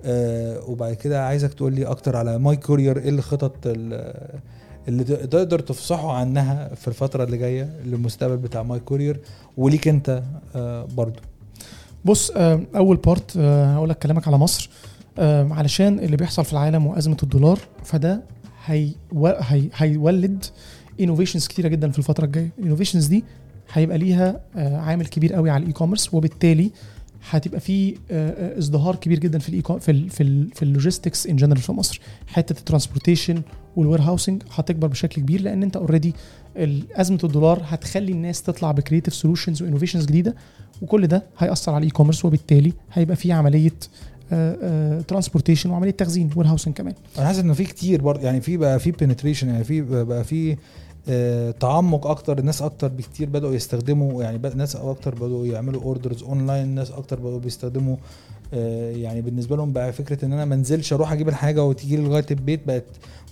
[0.05, 4.39] آه، وبعد كده عايزك تقول لي أكتر على ماي كورير إيه الخطط ال-
[4.87, 9.19] اللي تقدر تفصحوا عنها في الفترة اللي جاية للمستقبل بتاع ماي كورير
[9.57, 10.23] وليك انت
[10.55, 11.19] آه، برضو.
[12.05, 14.69] بص آه، أول part هقول لك كلامك على مصر.
[15.19, 18.21] آه، علشان اللي بيحصل في العالم وأزمة الدولار فده
[18.65, 18.91] هي
[19.39, 20.45] هي هيولد
[21.01, 22.49] innovations كتيرة جدا في الفترة الجاية.
[22.59, 23.23] ال innovations دي
[23.73, 26.71] هيبقى ليها آه، عامل كبير قوي على ال e-commerce وبالتالي
[27.29, 30.63] هتبقى في آه، آه، ازدهار كبير جدا في ال e في ال في ال في
[30.63, 32.01] ال logistics in general في مصر.
[32.27, 33.41] حتة ال transportation وال
[33.75, 36.13] warehousing هتكبر بشكل كبير لأن أنت already
[36.95, 40.35] أزمة الدولار هتخلي الناس تطلع ب creative solutions و innovations جديدة
[40.81, 43.71] وكل ده هيأثر على ال e-commerce وبالتالي هيبقى في عملية
[45.07, 46.93] transportation وعملية تخزين warehousing كمان.
[47.17, 50.51] أنا حاسس إنه في كتير برضه يعني في بقى في penetration يعني في بقى في
[50.51, 50.57] آه،
[51.59, 56.91] تعمق أكتر الناس أكتر بكتير بدأوا يستخدموا يعني ناس أكتر بدأوا يعملوا orders online ناس
[56.91, 58.34] أكتر بدأوا بيستخدموا آه،
[58.95, 62.25] يعني بالنسبة لهم بقى فكرة إن أنا ما انزلش أروح أجيب الحاجة وتيجي لي لغاية
[62.31, 62.83] البيت بقت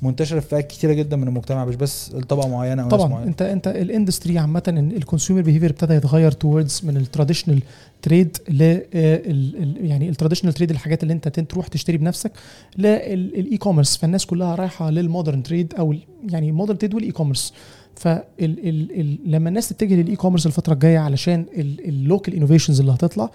[0.01, 3.07] منتشرة في فئات كتيرة جدا من المجتمع مش بس الطبقة معينة أو طبعا.
[3.07, 3.27] معينة.
[3.29, 4.63] أنت أنت ال industry عامة
[4.97, 7.59] ال consumer behavior ابتدى يتغير towards من ال traditional
[8.01, 8.61] trade ل
[8.93, 12.31] ال- يعني ال traditional trade الحاجات اللي أنت تروح تشتري بنفسك
[12.77, 15.95] لل e-commerce فالناس كلها رايحة لل modern trade أو
[16.29, 17.53] يعني modern trade وال e-commerce
[17.95, 23.29] فلما الناس تتجه لل e-commerce الفترة الجاية علشان ال local innovations اللي هتطلع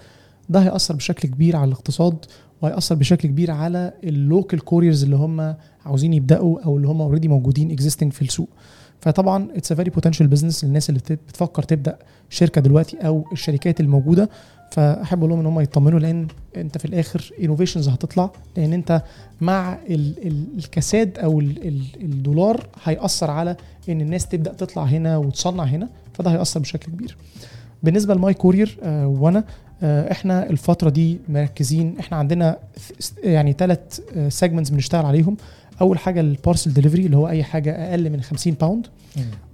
[0.49, 2.25] ده هيأثر بشكل كبير على الاقتصاد
[2.61, 7.27] وهيأثر بشكل كبير على ال local couriers اللي هم عاوزين يبدأوا أو اللي هم already
[7.27, 8.49] موجودين existing في السوق.
[9.01, 11.97] فطبعا it's very potential business للناس اللي بت- بتفكر تبدأ
[12.29, 14.29] شركة دلوقتي أو الشركات الموجودة.
[14.71, 16.27] فأحب أقول لهم إن هم يطمنوا لأن
[16.57, 19.01] أنت في الآخر innovations هتطلع لأن أنت
[19.41, 23.55] مع ال ال الكساد أو ال ال الدولار هيأثر على
[23.89, 27.17] إن الناس تبدأ تطلع هنا وتصنع هنا فده هيأثر بشكل كبير.
[27.83, 29.43] بالنسبة لماي كورير آه وأنا
[29.83, 31.99] إحنا الفترة دي مركزين.
[31.99, 32.57] إحنا عندنا
[33.23, 35.37] يعني ثلاث segments بنشتغل عليهم.
[35.81, 38.87] أول حاجة ال parcel delivery اللي هو أي حاجة أقل من 50 pound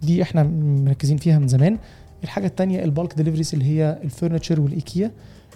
[0.01, 0.43] دي إحنا
[0.84, 1.78] مركزين فيها من زمان.
[2.23, 5.11] الحاجة التانية ال bulk deliveries اللي هي ال furniture والإيكيا.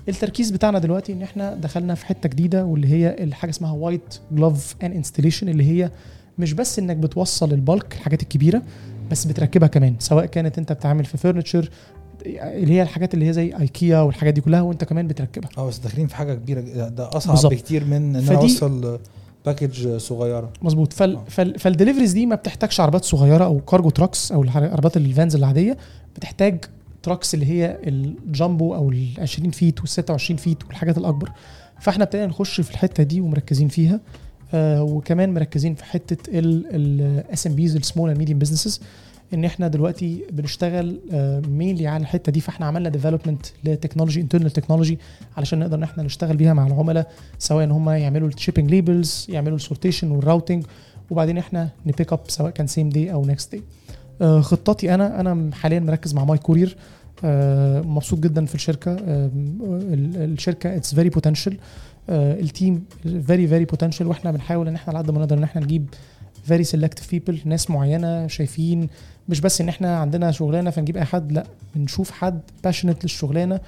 [0.09, 4.75] التركيز بتاعنا دلوقتي إن إحنا دخلنا في حتة جديدة واللي هي الحاجة اسمها white glove
[4.83, 5.91] and installation اللي هي
[6.37, 8.61] مش بس إنك بتوصل ال bulk الحاجات الكبيرة
[9.11, 9.95] بس بتركبها كمان.
[9.99, 11.69] سواء كانت أنت بتعمل في furniture
[12.25, 15.49] اللي هي الحاجات اللي هي زي ايكيا والحاجات دي كلها وانت كمان بتركبها.
[15.57, 17.53] آه بس داخلين في حاجة كبيرة ده أصعب بالظبط.
[17.53, 18.99] بكتير من إن أنا أوصل
[19.45, 20.49] package صغيرة.
[20.61, 20.93] مظبوط.
[20.93, 21.23] فال آه.
[21.29, 25.35] فال فال deliveries دي ما بتحتاجش عربات صغيرة أو cargo trucks أو عربات ال vans
[25.35, 25.77] العادية.
[26.15, 26.65] بتحتاج
[27.03, 31.31] trucks اللي هي الجامبو أو ال 20 feet وال 26 feet والحاجات الأكبر.
[31.79, 33.99] فإحنا ابتدينا نخش في الحتة دي ومركزين فيها.
[34.53, 38.81] آه وكمان مركزين في حتة ال SMBs ال small and medium businesses
[39.33, 40.99] إن إحنا دلوقتي بنشتغل
[41.47, 44.99] mainly على الحتة دي فإحنا عملنا development ل technology internal technology
[45.37, 49.25] علشان نقدر إن إحنا نشتغل بيها مع العملاء سواء إن هم يعملوا ال shipping labels
[49.29, 50.65] يعملوا ال sortation وال routing
[51.09, 55.55] وبعدين إحنا ن pick up سواء كان same day أو next day خطتي أنا أنا
[55.55, 56.77] حاليا مركز مع ماي كورير
[57.23, 58.91] آه، مبسوط جدا في الشركة.
[58.91, 61.57] آه، ال- الشركة it's very potential
[62.09, 65.61] ال team very very potential وإحنا بنحاول إن إحنا على قد ما نقدر إن إحنا
[65.61, 65.85] نجيب
[66.49, 68.89] very selective people ناس معينة شايفين
[69.29, 71.43] مش بس إن إحنا عندنا شغلانة فنجيب أي حد لأ
[71.75, 73.59] بنشوف حد passionate للشغلانة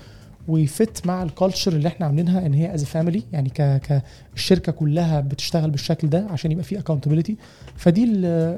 [0.48, 4.02] و fit مع ال culture اللي إحنا عاملينها إن هي as family يعني ك
[4.36, 7.38] الشركة كلها بتشتغل بالشكل ده عشان يبقى في accountability
[7.76, 8.06] فدي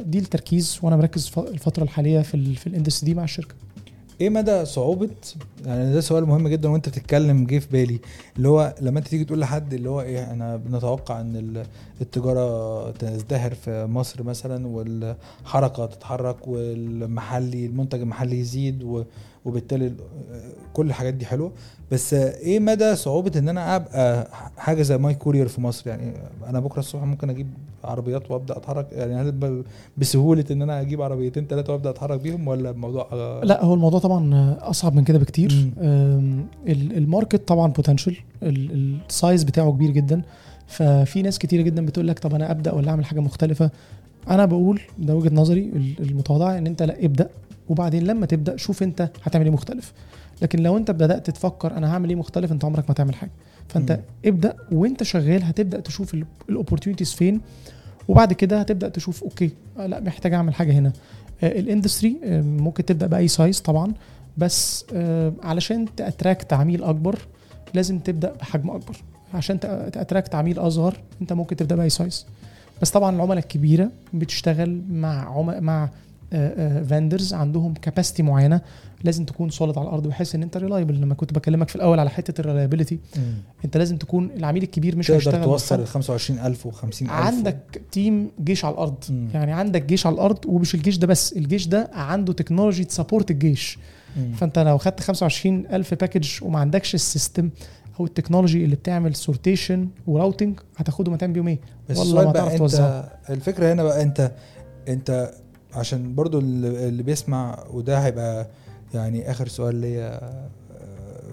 [0.05, 3.55] دي التركيز وأنا مركز الفترة الحالية في في ال industry دي مع الشركة.
[4.21, 5.09] إيه مدى صعوبه
[5.65, 7.99] يعني ده سؤال مهم جدا وانت بتتكلم جه في بالي
[8.37, 11.65] اللي هو لما انت تيجي تقول لحد اللي هو إيه أنا بنتوقع ان ال-
[12.01, 19.03] التجارة تزدهر في مصر مثلا والحركة تتحرك والمحلي المنتج المحلي يزيد و-
[19.45, 19.95] وبالتالي ال-
[20.73, 21.51] كل الحاجات دي حلوة.
[21.91, 24.27] بس إيه مدى صعوبة ان أنا ابقى
[24.57, 26.13] حاجة زي ماي كورير في مصر؟ يعني
[26.47, 27.47] أنا بكرة الصبح ممكن أجيب
[27.83, 28.87] عربيات وابدأ اتحرك.
[28.91, 29.63] يعني هل
[29.97, 33.99] بسهولة ان أنا أجيب عربيتين ثلاثة وابدأ اتحرك بيهم ولا الموضوع آه، لا هو الموضوع
[33.99, 35.71] طبعا أصعب من كده بكتير.
[36.67, 40.21] ال market طبعا potential ال size بتاعه كبير جدا.
[40.67, 43.71] ففي ناس كتيرة جدا بتقول لك طب أنا أبدأ ولا أعمل حاجة مختلفة؟
[44.29, 47.29] أنا بقول ده وجهة نظري ال- المتواضعة إن أنت لا ابدأ.
[47.69, 49.93] وبعدين لما تبدأ شوف انت هتعمل إيه مختلف.
[50.41, 53.31] لكن لو انت بدأت تفكر أنا هعمل إيه مختلف انت عمرك ما تعمل حاجة.
[53.69, 53.99] فانت مم.
[54.25, 56.15] ابدأ وانت شغال هتبدأ تشوف
[56.49, 57.41] ال opportunities فين
[58.07, 59.49] وبعد كده هتبدأ تشوف okay
[59.79, 60.91] آه، لا محتاج أعمل حاجة هنا.
[61.43, 63.93] آه، ال industry آه، ممكن تبدأ بأي size طبعا
[64.37, 64.85] بس
[65.43, 67.19] علشان ت attract عميل أكبر
[67.73, 68.97] لازم تبدأ بحجم أكبر.
[69.33, 72.25] عشان ت attract عميل أصغر انت ممكن تبدأ بأي size
[72.81, 75.63] بس طبعا العملاء الكبيرة بتشتغل مع عم...
[75.63, 75.89] مع
[76.89, 78.61] vendors عندهم capacity معينة
[79.03, 82.09] لازم تكون solid على الأرض بحيث إن أنت reliable لما كنت بكلمك في الأول على
[82.09, 83.21] حتة ال reliability مم.
[83.65, 85.93] أنت لازم تكون العميل الكبير مش تقدر هيشتغل توصل ال بالحب.
[85.93, 89.27] 25000 و 50000 عندك تيم جيش على الأرض مم.
[89.33, 93.31] يعني عندك جيش على الأرض ومش الجيش ده بس الجيش ده عنده technology ت support
[93.31, 93.77] الجيش
[94.17, 94.33] مم.
[94.33, 97.49] فأنت لو خدت 25 ألف package وما عندكش ال system
[97.99, 101.57] أو ال technology اللي بتعمل sortation و routing هتاخده متان بيومين
[101.89, 103.09] بس والله ما تعرف أنت.
[103.29, 104.31] الفكرة هنا بقى أنت
[104.87, 105.31] أنت
[105.75, 108.47] عشان برضو اللي بيسمع وده هيبقى
[108.93, 110.49] يعني آخر سؤال ليا آه،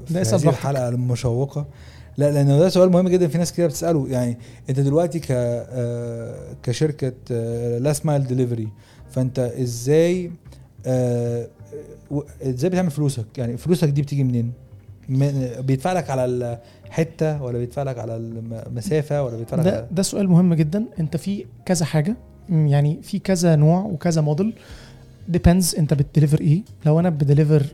[0.07, 0.49] في هذه.
[0.49, 1.67] الحلقة المشوقة.
[2.17, 4.09] لا لأن ده سؤال مهم جدا في ناس كده بتسأله.
[4.09, 4.39] يعني
[4.71, 7.13] أنت دلوقتي ك آه، كشركة
[7.79, 8.69] last mile delivery
[9.11, 10.31] فأنت إزاي
[10.87, 11.47] آه،
[12.43, 14.53] إزاي بتعمل فلوسك؟ يعني فلوسك دي بتيجي منين؟
[15.09, 16.25] من- بيدفع لك على
[16.87, 20.85] الحتة ولا بيدفع لك على المسافه ولا بيدفع لك ده على ده سؤال مهم جدا.
[21.01, 22.17] أنت في كذا حاجة
[22.51, 24.53] يعني في كذا نوع وكذا موديل
[25.29, 26.63] depends انت بت deliver إيه.
[26.87, 27.67] لو أنا ب deliver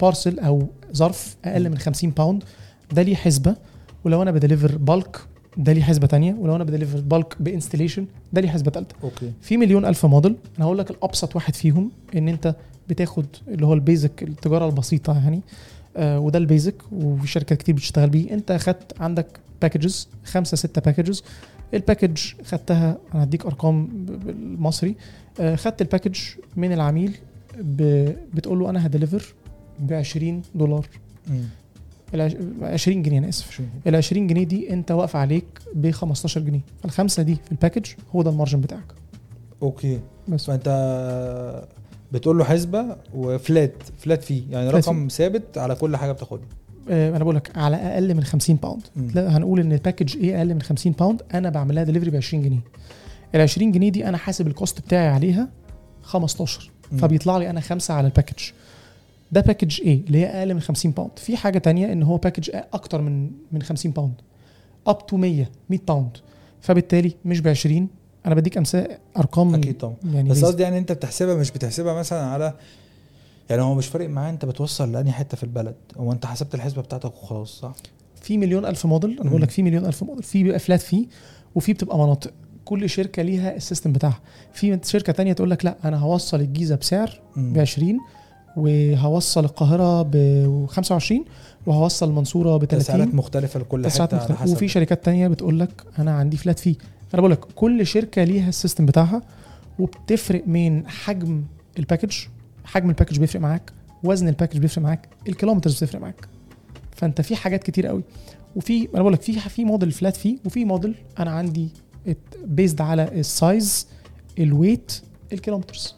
[0.00, 2.44] parcel أو ظرف أقل من 50 pound
[2.92, 3.56] ده ليه حسبة.
[4.04, 5.16] ولو أنا ب deliver bulk
[5.56, 6.34] ده ليه حسبة تانية.
[6.38, 9.32] ولو أنا ب deliver bulk ب installation ده ليه حسبة ثالثه okay.
[9.40, 12.54] في مليون ألف موديل أنا هقول لك الأبسط واحد فيهم إن أنت
[12.88, 15.40] بتاخد اللي هو ال basic التجارة البسيطة يعني
[15.96, 18.34] آه وده ال basic وفي شركات كتير بتشتغل بيه.
[18.34, 19.26] أنت خدت عندك
[19.62, 21.22] packages خمسة ستة packages
[21.74, 24.94] ال package خدتها أنا هديك أرقام بالمصري.
[25.40, 26.18] آه خدت ال package
[26.56, 27.16] من العميل.
[28.34, 29.34] بتقول له أنا ه deliver
[29.80, 30.86] ب 20 دولار.
[32.14, 33.60] ال 20 جنيه أنا آسف.
[33.86, 35.44] ال 20 جنيه دي أنت واقف عليك
[35.74, 36.60] ب 15 جنيه.
[36.82, 38.92] فالخمسة دي في ال package هو ده ال margin بتاعك.
[39.62, 40.00] okay.
[40.28, 40.46] بس.
[40.46, 40.68] فأنت
[42.12, 44.42] بتقول له حسبة و flat flat fee.
[44.50, 46.46] يعني flat رقم ثابت على كل حاجة بتاخدها.
[46.88, 48.82] أنا بقول لك على أقل من 50 pound
[49.16, 52.42] هنقول إن ال package إيه أقل من 50 pound أنا بعمل لها دليفري ب 20
[52.42, 52.60] جنيه.
[53.34, 55.48] ال 20 جنيه دي أنا حاسب ال cost بتاعي عليها
[56.02, 56.98] 15 مم.
[56.98, 58.42] فبيطلع لي أنا خمسة على ال package
[59.32, 62.50] ده package إيه اللي هي أقل من 50 pound في حاجة تانية إن هو package
[62.72, 64.14] أكتر من من 50 pound
[64.86, 66.16] up to 100 100 pound
[66.60, 67.88] فبالتالي مش ب 20
[68.26, 69.94] أنا بديك أمثلة أرقام أكيد طبعا.
[70.12, 70.44] يعني بس.
[70.44, 72.54] قصدي يعني أنت بتحسبها مش بتحسبها مثلا على
[73.50, 75.74] يعني هو مش فارق معاه انت بتوصل لاني حتة في البلد.
[75.96, 77.72] هو انت حسبت الحسبة بتاعتك وخلاص صح؟
[78.22, 79.20] في مليون ألف موديل.
[79.20, 79.30] أنا.
[79.30, 80.22] بقول لك في مليون ألف موديل.
[80.22, 81.06] في بيبقى flat fee
[81.54, 82.30] وفي بتبقى مناطق.
[82.64, 84.20] كل شركة ليها ال system بتاعها.
[84.52, 87.20] في شركة تانية تقول لك لا أنا هوصل الجيزة بسعر.
[87.36, 88.00] ب 20
[88.56, 91.24] وهوصل القاهرة ب 25
[91.66, 94.34] وهوصل المنصورة ب تسعيرات 30 مختلفة لكل حتة مختلفة.
[94.34, 94.52] حسب.
[94.52, 96.74] وفي شركات تانية بتقول لك أنا عندي flat fee
[97.08, 99.22] فانا بقول لك كل شركة ليها ال system بتاعها
[99.78, 101.44] وبتفرق من حجم
[101.78, 102.16] ال package
[102.66, 103.72] حجم ال package بيفرق معاك
[104.04, 106.28] وزن ال package بيفرق معاك ال kilometers بتفرق معاك.
[106.96, 108.02] فأنت في حاجات كتير قوي.
[108.56, 111.68] وفي أنا بقول لك في في model flat fee وفي موديل أنا عندي
[112.44, 113.86] based على ال size
[114.38, 115.00] ال weight
[115.32, 115.94] ال kilometers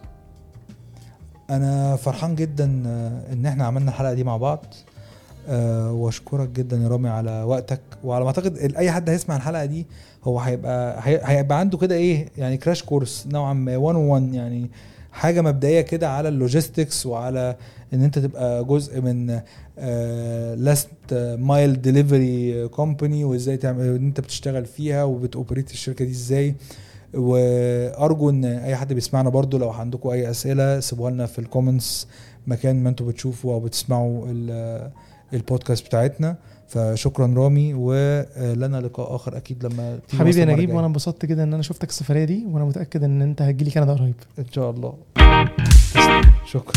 [1.51, 4.65] أنا فرحان جدا آه، إن إحنا عملنا الحلقة دي مع بعض.
[5.49, 7.81] آه، وأشكرك جدا يا رامي على وقتك.
[8.05, 9.87] وعلى ما أعتقد أي حد هيسمع الحلقة دي
[10.25, 14.71] هو هيبقى هي- هيبقى عنده كده إيه يعني crash course نوعا ما 101 يعني.
[15.13, 17.57] حاجة مبدئية كده على ال logistics وعلى
[17.95, 19.41] إن أنت تبقى جزء من
[20.65, 20.89] last
[21.39, 26.55] mile delivery company وإزاي تعمل إن أنت بتشتغل فيها وبت operate الشركة دي إزاي.
[27.15, 32.07] وأرجو إن أي حد بيسمعنا برضو لو عندكم أي أسئلة سيبوها لنا في ال comments
[32.47, 34.91] مكان ما أنتم بتشوفوا أو بتسمعوا ال-
[35.33, 36.37] البودكاست بتاعتنا.
[36.69, 40.71] فشكرا رامي ولنا لقاء آخر أكيد لما تيجي حبيبي يا نجيب.
[40.71, 44.15] وأنا انبسطت جدا إن أنا شفتك السفرية دي وأنا متأكد إن أنت هتجيلي كندا قريب.
[44.39, 44.95] إن شاء الله.
[46.47, 46.73] شكرا.